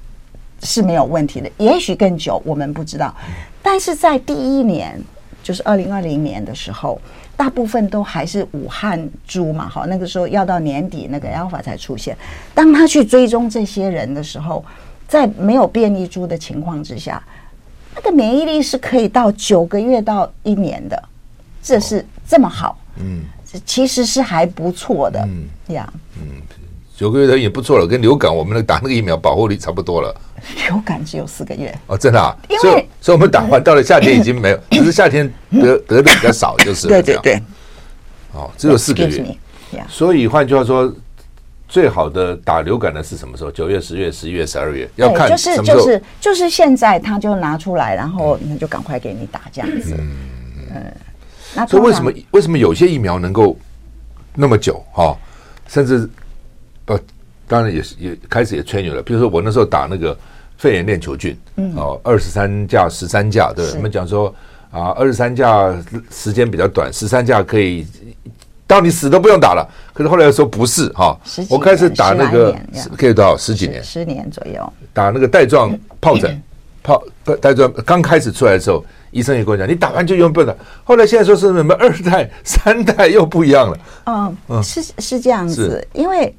[0.64, 3.14] 是没有问题的，也许更久我们不知道。
[3.62, 5.00] 但是在第一年，
[5.44, 7.00] 就是二零二零年的时候，
[7.36, 12.18] 大部分都还是武汉猪嘛，好，那个时候要到年底那个 Alpha 才出现。
[12.54, 14.64] 当他去追踪这些人的时候，
[15.08, 17.22] 在没有变异株的情况之下，
[17.96, 21.02] 那个免疫力是可以到九个月到一年的。
[21.62, 23.24] 这是这么好，嗯，
[23.66, 26.42] 其实是还不错的，嗯呀，嗯，
[26.98, 30.12] 九个月的也不错了，跟流感我们打那个疫苗保护力差不多了。
[30.68, 31.72] 流感只有四个月。
[31.86, 37.40] 哦，真的啊，因为所以所以我们打完到了夏天已经没有， 只是夏天得得的比较少，就是对对对，
[38.34, 39.38] 哦，只有四个月，
[39.88, 40.92] 所以换句话说，
[41.70, 43.52] 最好的打流感的是什么时候？
[43.52, 50.18] 九月、十月、十一月、十二月，要看就是就是就是现在他就拿出来，然后那就赶快给你打这样子，嗯。
[50.74, 51.68] 嗯。
[51.68, 53.56] 所以为什么为什么有些疫苗能够
[54.34, 55.18] 那么久哈、哦，
[55.68, 56.10] 甚至
[56.88, 57.00] 呃，
[57.48, 59.02] 当然也是也开始也吹牛了。
[59.02, 60.18] 比如说我那时候打那个
[60.58, 64.34] 肺炎链球菌，嗯，哦，二十三价十三价，对，我们讲说
[64.72, 65.74] 啊，二十三价
[66.12, 67.86] 时间比较短，十三价可以
[68.66, 69.66] 到你死都不用打了。
[69.94, 71.18] 可是后来又说不是哈，
[71.50, 72.56] 我开始打那个
[72.98, 76.42] 可以多少十几年，十年左右，打那个带状疱疹，
[76.84, 77.02] 疱
[77.38, 78.84] 带状刚开始出来的时候。
[79.10, 80.56] 医生也跟我讲，你打完就用不了。
[80.84, 83.80] 后来现在说是什么二代、三代又不一样了。
[84.06, 86.36] 嗯，嗯是是这样子，因为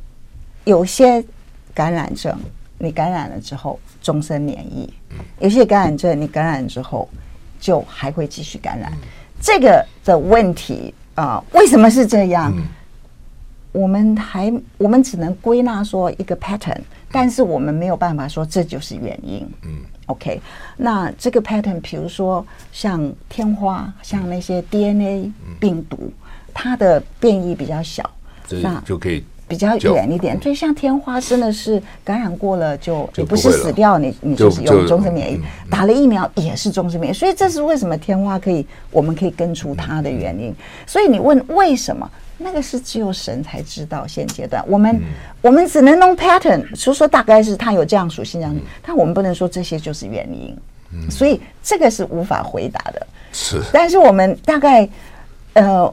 [0.68, 1.24] 有些
[1.72, 2.38] 感染症
[2.76, 4.92] 你感染了之后终身免疫，
[5.40, 7.08] 有些感染症你感染之后
[7.58, 8.92] 就还会继续感染。
[9.40, 12.52] 这个的问题啊，为什么是这样？
[13.72, 19.48] 我们还我们只能归纳说一个 pattern，但是我们没有办法说这就是原因。
[19.62, 19.80] 嗯。
[20.06, 20.38] OK，
[20.76, 26.12] 那这个 pattern，比如说像天花，像那些 DNA 病毒，嗯、
[26.52, 28.10] 它的变异比较小，
[28.62, 30.40] 那就可以比较远一点。
[30.40, 37.14] 所以像天花真的是感染过了就也不是死掉，你你就是有终身免疫，打了疫苗也是终身免疫。
[37.14, 40.54] 所以这是为什么天花可以，我们可以根除它的原因。
[40.86, 42.08] 所以你问为什么？
[42.40, 44.06] 那个是只有神才知道。
[44.06, 45.02] 现阶段我们、嗯、
[45.42, 50.56] 我们只能弄 pattern，所以说大概是它有这样属性这样，嗯、但我们不能说这些就是原因，
[50.92, 53.04] 嗯、所以这个是无法回答的。
[53.32, 54.88] 是，但是我们大概
[55.54, 55.92] 呃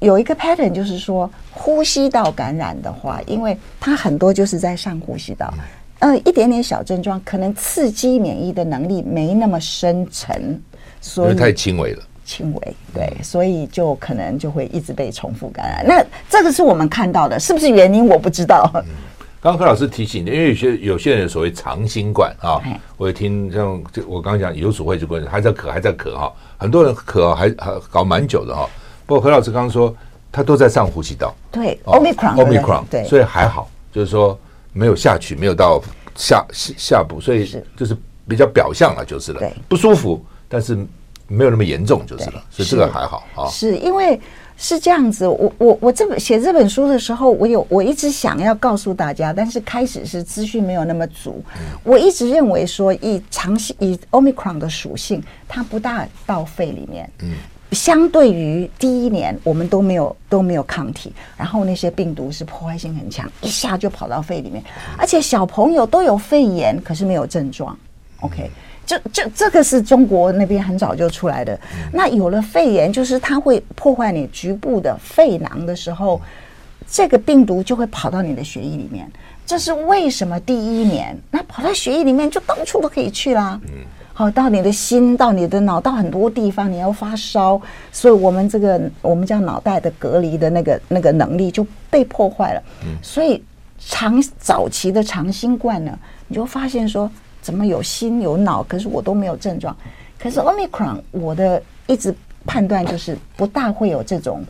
[0.00, 5.52] 有一个 pattern，就是说呼吸道感染的话，因为它很多就是在上呼吸道，
[6.00, 10.60] 嗯、呃，一点点小症状可能刺激免疫的能力没那么深沉，
[11.00, 12.02] 所以太轻微了。
[12.24, 15.86] 轻微，对，所以就可能就会一直被重复感染。
[15.86, 18.70] 那这个是我们看到的，是不是原因我不知道。
[18.74, 18.84] 嗯，
[19.40, 22.60] 刚刚何老师提醒的，因为有些有些人所谓长新冠啊，
[22.98, 28.68] 我也听像就我刚刚讲有鼠会就关还在咳还在咳哈，很多人咳还还搞蛮久的哈。
[29.08, 29.92] 不过何老师刚刚说
[30.30, 34.38] 他都在上呼吸道，对，Omicron Omicron 对，所以还好，就是说
[34.72, 35.82] 没有下去，没有到
[36.14, 37.96] 下下部，所以就是
[38.28, 40.78] 比较表象了，就是了，不舒服，但是。
[41.30, 43.44] 没有那么严重就是了，所以这个还好啊。
[43.50, 44.18] 是因为
[44.56, 51.44] 是这样子，我我我这本写这本书的时候，我有我一直想要告诉大家，但是开始是资讯没有那么足。
[51.84, 57.10] 我一直认为说，以长期以 Omicron 的属性，它不大到肺里面。
[57.18, 57.34] 嗯。
[57.72, 64.62] 相对于第一年，我们都没有都没有抗体，然后那些病毒是破坏性很强，一下就跑到肺里面，
[64.96, 67.78] 而且小朋友都有肺炎，可是没有症状。
[68.20, 68.50] OK。
[68.86, 71.54] 这这这个是中国那边很早就出来的。
[71.74, 76.18] 嗯、那有了肺炎，就是它会破坏你局部的肺囊的时候，
[76.90, 79.06] 这个病毒就会跑到你的血液里面。
[79.44, 80.40] 这是为什么？
[80.40, 83.60] 第一年，那跑到血液里面就到处都可以去啦。
[83.64, 83.84] 嗯，
[84.18, 87.60] 好，到你的心，到你的脑，到很多地方，你要发烧，
[87.92, 92.62] 所以我们这个我们叫脑袋的隔离的那个那个能力就被破坏了。
[92.82, 93.40] 嗯，所以
[93.78, 95.96] 长早期的长新冠呢，
[96.26, 97.08] 你就发现说。
[97.40, 99.74] 怎么有心有脑，可是我都没有症状，
[100.18, 102.12] 可是 Omicron 我的一直
[102.44, 104.42] 判断就是不大会有这种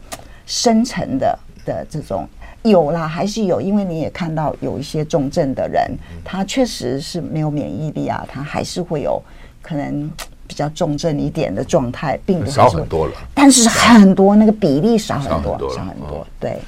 [0.46, 2.26] 深层的的这种。
[2.62, 5.92] 有啦，还是有，因为你也看到有一些重症的人，
[6.24, 9.22] 他确实是没有免疫力啊，他还是会有
[9.68, 10.10] 可能
[10.46, 13.12] 比较重症一点的状态，并不少很多了。
[13.34, 16.26] 但是很多那个比例少很多，少很多。
[16.40, 16.58] 对，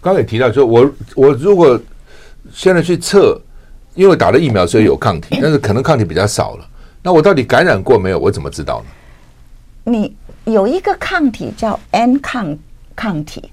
[0.00, 1.80] 刚才也提到，说我我如果
[2.52, 3.40] 现在去测，
[3.94, 6.66] 因为打了疫苗所以有抗体，但是可能抗体比较少了，
[7.00, 8.18] 那我到底感染过没有？
[8.18, 9.92] 我怎么知道呢？
[9.92, 12.58] 你有一个抗体叫 N 抗
[12.96, 13.48] 抗体，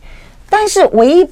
[0.50, 1.30] 但是唯一。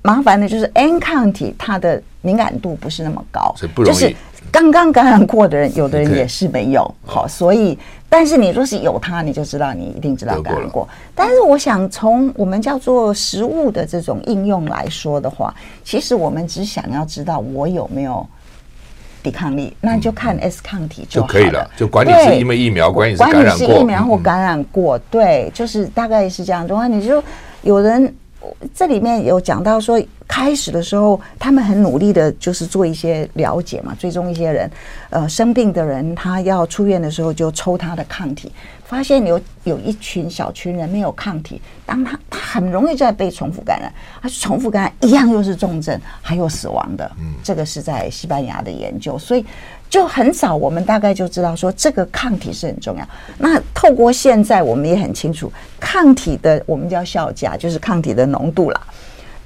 [0.00, 3.94] 麻烦的就是 N 抗体，它的敏感度不是那么高，所以不容易。
[3.94, 4.16] 就是
[4.54, 6.94] 刚刚感染过的人，有的人也是没有。
[7.04, 7.76] 好，所以，
[8.08, 10.88] 但是你若是有它，你就知道你一定知道感染过。
[11.12, 15.52] 但是我想从我们叫做食物的这种应用来说的话，
[15.82, 18.24] 其实我们只想要知道我有没有
[19.24, 21.68] 抵抗力，那就看 S 抗体就可以了。
[21.76, 27.20] 就管你是因为疫苗，管你是感染过，管你是疫苗或感染过，对，就是大概是这样的话，你就
[27.62, 28.14] 有人。
[28.74, 34.70] 这里面有讲到说，开始的时候他们很努力的，就是做一些了解嘛，追踪一些人，
[35.10, 38.50] 呃，生病的人，他要出院的时候就抽他的抗体，
[38.84, 43.92] 发现有有一群小群人没有抗体，当他他很容易再被重复感染，
[44.22, 47.10] 他重复感染一样又是重症，还有死亡的，
[47.42, 49.44] 这个是在西班牙的研究，所以。
[49.94, 53.08] 就很早，我们大概就知道说这个抗体是很重要。
[53.38, 58.80] 那透过现在，我们也很清楚，抗体的我们叫效价，就是抗体的浓度啦，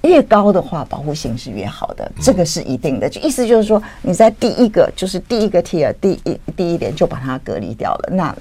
[0.00, 3.10] 越高的话，保护性是越好的，这个是一定的。
[3.10, 8.34] 就意思就是说，你在第一个就是第一个 tier 第一第一点就把它隔离掉了，那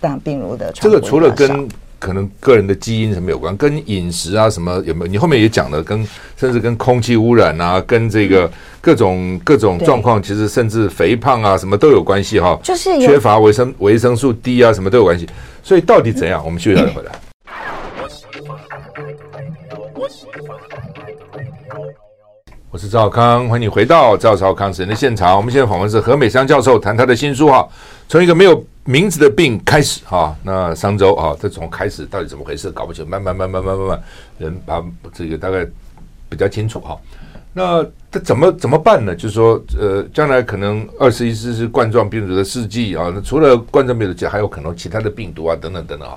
[0.00, 1.68] 让病毒的这个除了跟。
[1.98, 5.06] 可能个人的基因什么有关，跟饮食啊什么有没有？
[5.06, 12.58] 你后面也讲了，跟甚至跟空气污染啊，跟这个各种各种状况，其实甚至肥胖啊什么都有关系哈。
[12.62, 15.28] 就是缺乏维生维生素 D 啊什么都有关系。
[15.62, 16.42] 所以到底怎样？
[16.44, 17.12] 我们休息下再回来。
[22.70, 25.34] 我是赵康，欢迎你回到赵少康时间的现场。
[25.34, 27.66] 我们现在访问是何美香教授，谈他的新书哈，
[28.08, 28.64] 从一个没有。
[28.84, 34.02] 名字的病开始哈，那上周啊，这从开始到底怎么回事，搞不清，慢慢慢慢慢慢慢，
[34.38, 35.66] 人把这个大概
[36.26, 36.98] 比较清楚哈。
[37.52, 39.14] 那这怎么怎么办呢？
[39.14, 46.16] 就是说，呃，将来可能二十一世纪是冠状病毒的世纪啊，那除了冠状病毒，还有可能其他的病毒啊，等等等等啊。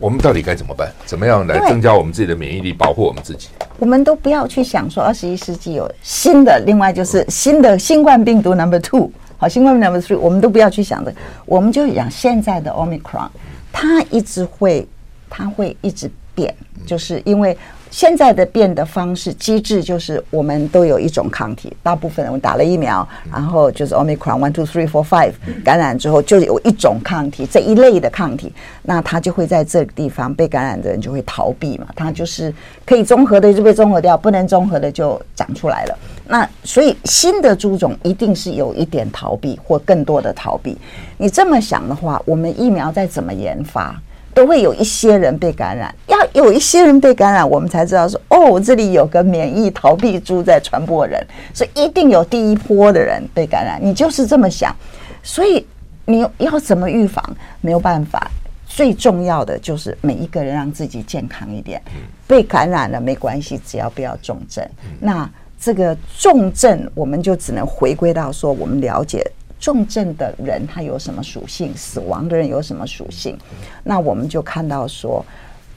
[0.00, 0.90] 我们到底该怎么办？
[1.04, 3.48] 怎么样来增加我们自己的免疫力，保护我们自己？
[3.78, 9.10] 我们都不要去想说二十一世纪有新的，另外就是新的新冠病毒 number two。
[9.36, 13.28] 好，新冠病毒 number three，我们都不要去想的，我们就讲现在的 Omicron，
[13.70, 14.88] 它一直会，
[15.28, 16.54] 它会一直变，
[16.86, 17.56] 就是因为。
[17.90, 25.32] 现在的变的方式机制就是，我们都有一种抗体，大部分人打了疫苗，然后就是 Omicron one two three four five
[25.64, 32.54] 感染之后，就有一种抗体这一类的抗体，那它就会在这个地方被感染的人就会逃避嘛，它就是
[32.86, 35.98] 可以中和的就被中和掉，不能中和的就长出来了。
[36.28, 40.78] 那所以新的株种一定是有一点逃避或更多的逃避。
[41.18, 44.00] 你这么想的话，我们疫苗再怎么研发？
[44.32, 53.80] 都会有一些人被感染，要有一些人被感染，我们才知道说，哦，这里有个免疫逃避株在传播人，所以一定有第一波的人被感染。
[53.82, 54.74] 你就是这么想，
[55.22, 55.66] 所以
[56.04, 57.24] 你要怎么预防？
[57.60, 58.30] 没有办法，
[58.66, 61.82] 最重要的就是每一个人让自己健康一点。
[62.26, 64.64] 被感染了没关系，只要不要重症。
[65.00, 65.28] 那
[65.60, 69.28] 这个重症，我们就只能回归到说，我们了解。
[69.60, 71.76] 重症的人他有什么属性？
[71.76, 73.36] 死亡的人有什么属性？
[73.84, 75.22] 那我们就看到说，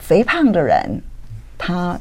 [0.00, 0.98] 肥胖的人
[1.58, 1.96] 他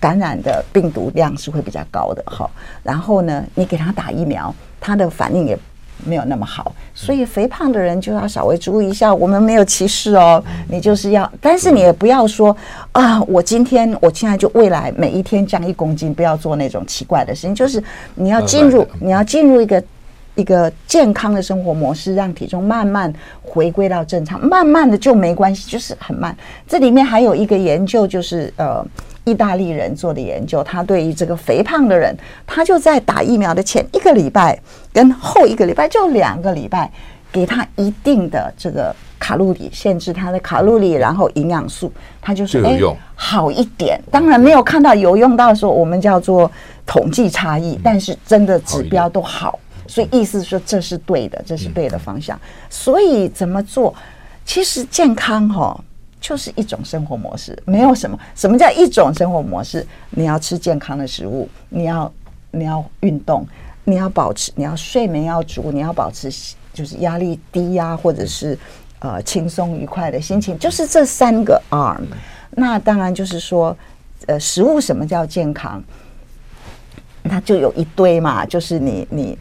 [0.00, 2.48] 感染的病毒量是会比较高的哈。
[2.82, 5.58] 然后呢，你给他打疫苗，他的反应也
[6.06, 6.74] 没有那么好。
[6.94, 9.14] 所以肥胖的人就要稍微注意一下。
[9.14, 12.56] 我们没有歧视哦，你就是要，但是你也不要说
[12.92, 17.54] 啊，我今天我现在就未来每一天降一公斤，不要做那种奇怪的事情。
[17.54, 17.82] 就是
[18.14, 19.82] 你要进入，你要进入一个。
[20.38, 23.12] 一个健康的生活模式，让体重慢慢
[23.42, 26.34] 回归到正常，慢慢的就没关系，就是很慢。
[26.64, 28.86] 这里面还有一个研究，就是呃，
[29.24, 32.16] 意大利人做的研究，他对于这个肥胖的人，
[32.46, 34.56] 他就在打疫苗的前一个礼拜
[34.92, 36.88] 跟后一个礼拜，就两个礼拜，
[37.32, 42.78] 给他一定的这个卡路里，限制他的卡路里，然后营养素，他就是哎
[43.16, 44.00] 好一点。
[44.08, 46.48] 当然没有看到有用到说我们叫做
[46.86, 49.58] 统计差异，但是真的指标都好。
[49.88, 52.38] 所以意思说，这是对的，这是对的方向。
[52.70, 53.92] 所以怎么做？
[54.44, 55.82] 其实健康哈，
[56.20, 58.18] 就是一种生活模式，没有什么。
[58.36, 59.84] 什么叫一种生活模式？
[60.10, 62.12] 你要吃健康的食物，你要
[62.50, 63.46] 你要运动，
[63.84, 66.30] 你要保持，你要睡眠要足，你要保持
[66.72, 68.58] 就是压力低呀，或者是
[69.00, 72.04] 呃轻松愉快的心情，就是这三个 arm。
[72.50, 73.76] 那当然就是说，
[74.26, 75.82] 呃，食物什么叫健康？
[77.22, 79.38] 那就有一堆嘛，就是你你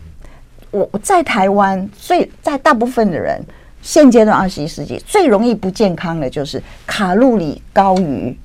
[0.71, 3.41] 我在台湾最在大部分的人
[3.81, 8.37] 现阶段二十一世纪最容易不健康的就是卡路里高于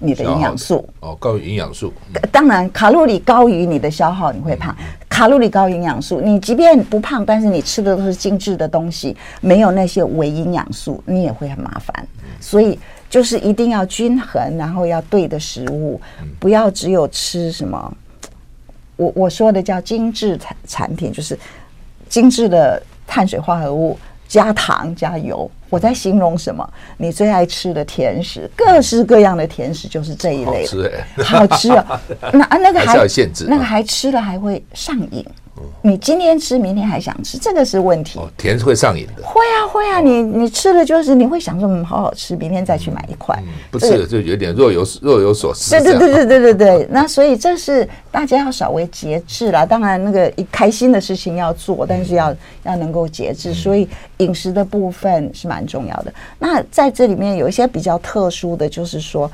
[0.00, 1.92] 你的营养素哦，高于营养素。
[2.30, 4.72] 当然，卡路里高于你的消耗，你会胖。
[5.08, 12.06] 卡路里高营养素，你即便不胖，但是你吃的都是精致的东西，没有那些微营养素，你也会很麻烦。
[12.38, 12.78] 所以
[13.10, 16.00] 就是一定要均衡，然后要对的食物，
[16.38, 17.92] 不要只有吃什么。
[18.98, 21.38] 我我说的叫精致产产品，就是
[22.08, 25.50] 精致的碳水化合物加糖加油。
[25.70, 26.68] 我在形容什么？
[26.96, 32.00] 你最爱吃的甜食，各式各样的甜食就是这一类的，好吃哎，好吃啊！
[32.32, 35.24] 那啊，那个还，还是要限制，那个还吃了还会上瘾。
[35.82, 38.18] 你今天吃，明天还想吃，这个是问题。
[38.18, 39.22] 哦，甜是会上瘾的。
[39.22, 43.36] 会啊，会啊，你你吃了就是你会想说，嗯，好好吃，明天再去买一块。
[43.70, 45.70] 不吃了就有点若有若有所思。
[45.70, 46.88] 对对对对对对对。
[46.90, 49.64] 那所以这是大家要稍微节制啦。
[49.64, 52.34] 当然，那个一开心的事情要做，但是要
[52.64, 53.54] 要能够节制。
[53.54, 53.88] 所以
[54.18, 56.12] 饮食的部分是蛮重要的。
[56.38, 59.30] 那在这里面有一些比较特殊的就是说。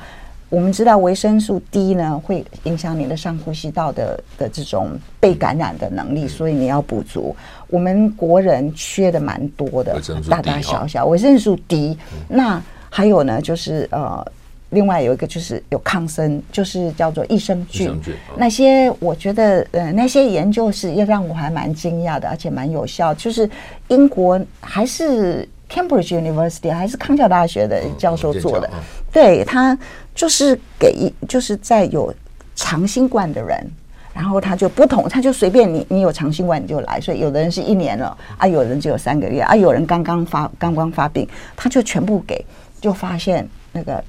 [0.49, 7.35] 我们知道维生素 D 呢，会影响你的上呼吸道的的这种被感染的能力，所以你要补足。
[7.67, 11.97] 我们国人缺的蛮多的，大大小小维生素 D。
[12.29, 14.25] 那还有呢，就是呃，
[14.69, 17.99] 另外有一个就是有抗生，就是叫做益生菌。
[18.37, 23.13] 那些我觉得呃，那些研究是也让我还蛮惊讶的，而且蛮有效。
[23.15, 23.49] 就是
[23.87, 28.69] 英国还是 Cambridge University 还是康桥大学的教授做的，
[29.15, 29.75] 对他。
[30.15, 32.09] 就是给一，就是在有
[32.55, 33.69] 长新冠的人，
[34.13, 42.45] 然后他就不同，他就随便你，你有长新冠你就来，所以有的人是一年了啊，有人只有三个月啊，有人刚刚发刚刚发病，他就全部给，
[42.79, 44.01] 就发现那个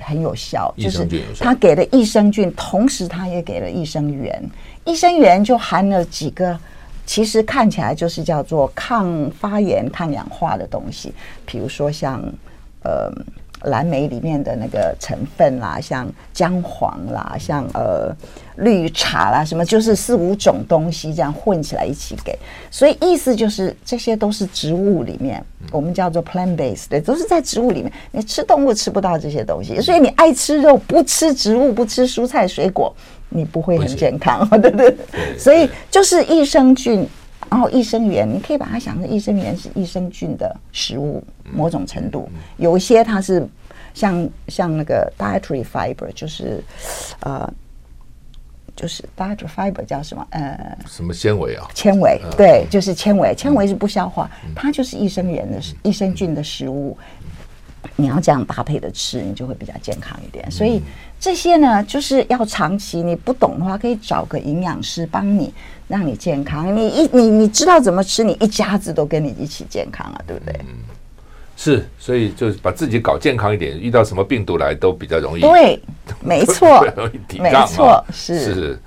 [0.00, 1.06] 很有效，就是
[1.38, 4.42] 他给了益生菌，同时他也给了益生元，
[4.84, 6.58] 益生元就含了几个，
[7.06, 11.14] 其实看起来就是叫做抗发炎、抗氧化的东西，
[11.46, 12.20] 比如说像
[12.82, 13.12] 呃。
[13.64, 18.14] 蓝莓里面的那个成分啦，像姜黄啦，像呃
[18.56, 22.38] 绿茶啦，什么就是四五种东西这样混起来一起给，
[22.70, 27.92] 所以意思就是这些都是植物里面，我们叫做 plant based，对，都是在植物里面。
[28.10, 32.94] 你吃动物吃不到这些东西，所以你爱吃肉不吃植物不吃蔬菜水果，
[33.28, 34.96] 你不会很健康， 对不对？
[35.38, 37.06] 所以就是益生菌。
[37.50, 41.22] 然后益生元，你可以把它想成益生元是益生菌的食物，
[41.52, 43.46] 某种程度，有一些它是
[43.94, 46.62] 像像那个 dietary fiber，就是
[47.20, 47.52] 呃，
[48.74, 50.26] 就是 dietary fiber 叫什么？
[50.30, 51.68] 呃，什么纤维啊？
[51.74, 56.96] 纤维，对，就是纤维，纤维是不消化，它就是益生元的益生菌的食物。
[57.96, 60.48] 你要这样搭配的吃，你就会比较健康一点。
[60.50, 60.80] 所以
[61.22, 63.00] 这些呢，就是要长期。
[63.00, 65.54] 你不懂的话，可以找个营养师帮你，
[65.86, 66.74] 让你健康。
[66.74, 70.52] 你一你你知道怎么吃，你一家子都跟你一起健康啊，对不对？
[70.62, 70.78] 嗯，
[71.56, 71.88] 是。
[71.96, 75.42] 所以就是把自己搞健康一点，遇到什么病毒来都比较容易。
[75.42, 75.80] 对，
[76.20, 77.52] 没错，容易抵抗。
[77.52, 78.78] 没错，是是。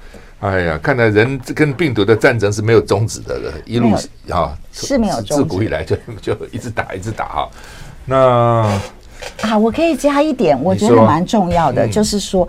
[0.42, 3.94] 哎呀，看来人跟病毒的战争是没有终止的，一路
[4.30, 7.50] 啊是没有终止，自古以来就就一直打，一直打哈。
[8.04, 8.78] 那
[9.42, 12.48] 啊，我可以加一点，我觉得蛮重要的，就是说，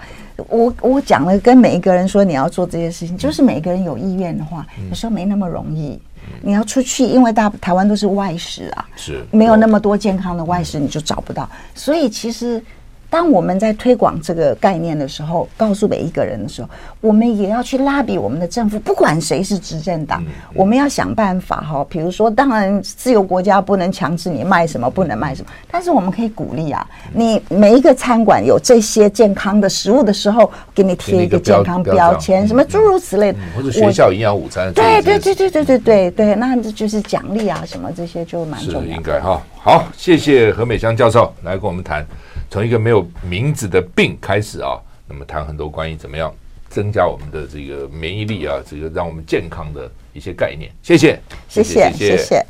[0.48, 5.98] 我我讲了，跟每一个人说你要做这些事情，就是每个人有意愿的话，有时候没那么容易。
[6.42, 11.48] 你要出去，因为大台湾都是外食啊，是没有那么多健康的外食，你就找不到。
[11.74, 12.62] 所以其实。
[13.09, 16.68] 当我们在推广这个概念的时候，告诉每一个人的时候，
[17.00, 21.86] 我们也要去拉比我们的政府，不管谁是执政党，我们要想办法哈。
[21.88, 26.86] 比如说，当然自由国家不能强制你卖什么，不能卖什么，但是我们可以鼓励啊。
[27.12, 34.72] 你每一个餐馆有这些健康的食物的时候，给你贴一个健康标签，什么诸如此类的，或者学校营养午餐。
[34.72, 38.86] 对对对对对对对对，那这就是奖励啊，什么这些就蛮重要的。
[38.86, 39.40] 是应该哈。
[39.54, 42.04] 好，谢谢何美香教授来跟我们谈。
[42.51, 46.32] 从一个没有名字的病开始啊，那么谈很多关于怎么样
[46.68, 50.70] 增加我们的这个免疫力啊，这个让我们健康的一些概念。
[50.82, 51.18] 谢谢，
[51.49, 52.47] 谢谢，谢谢。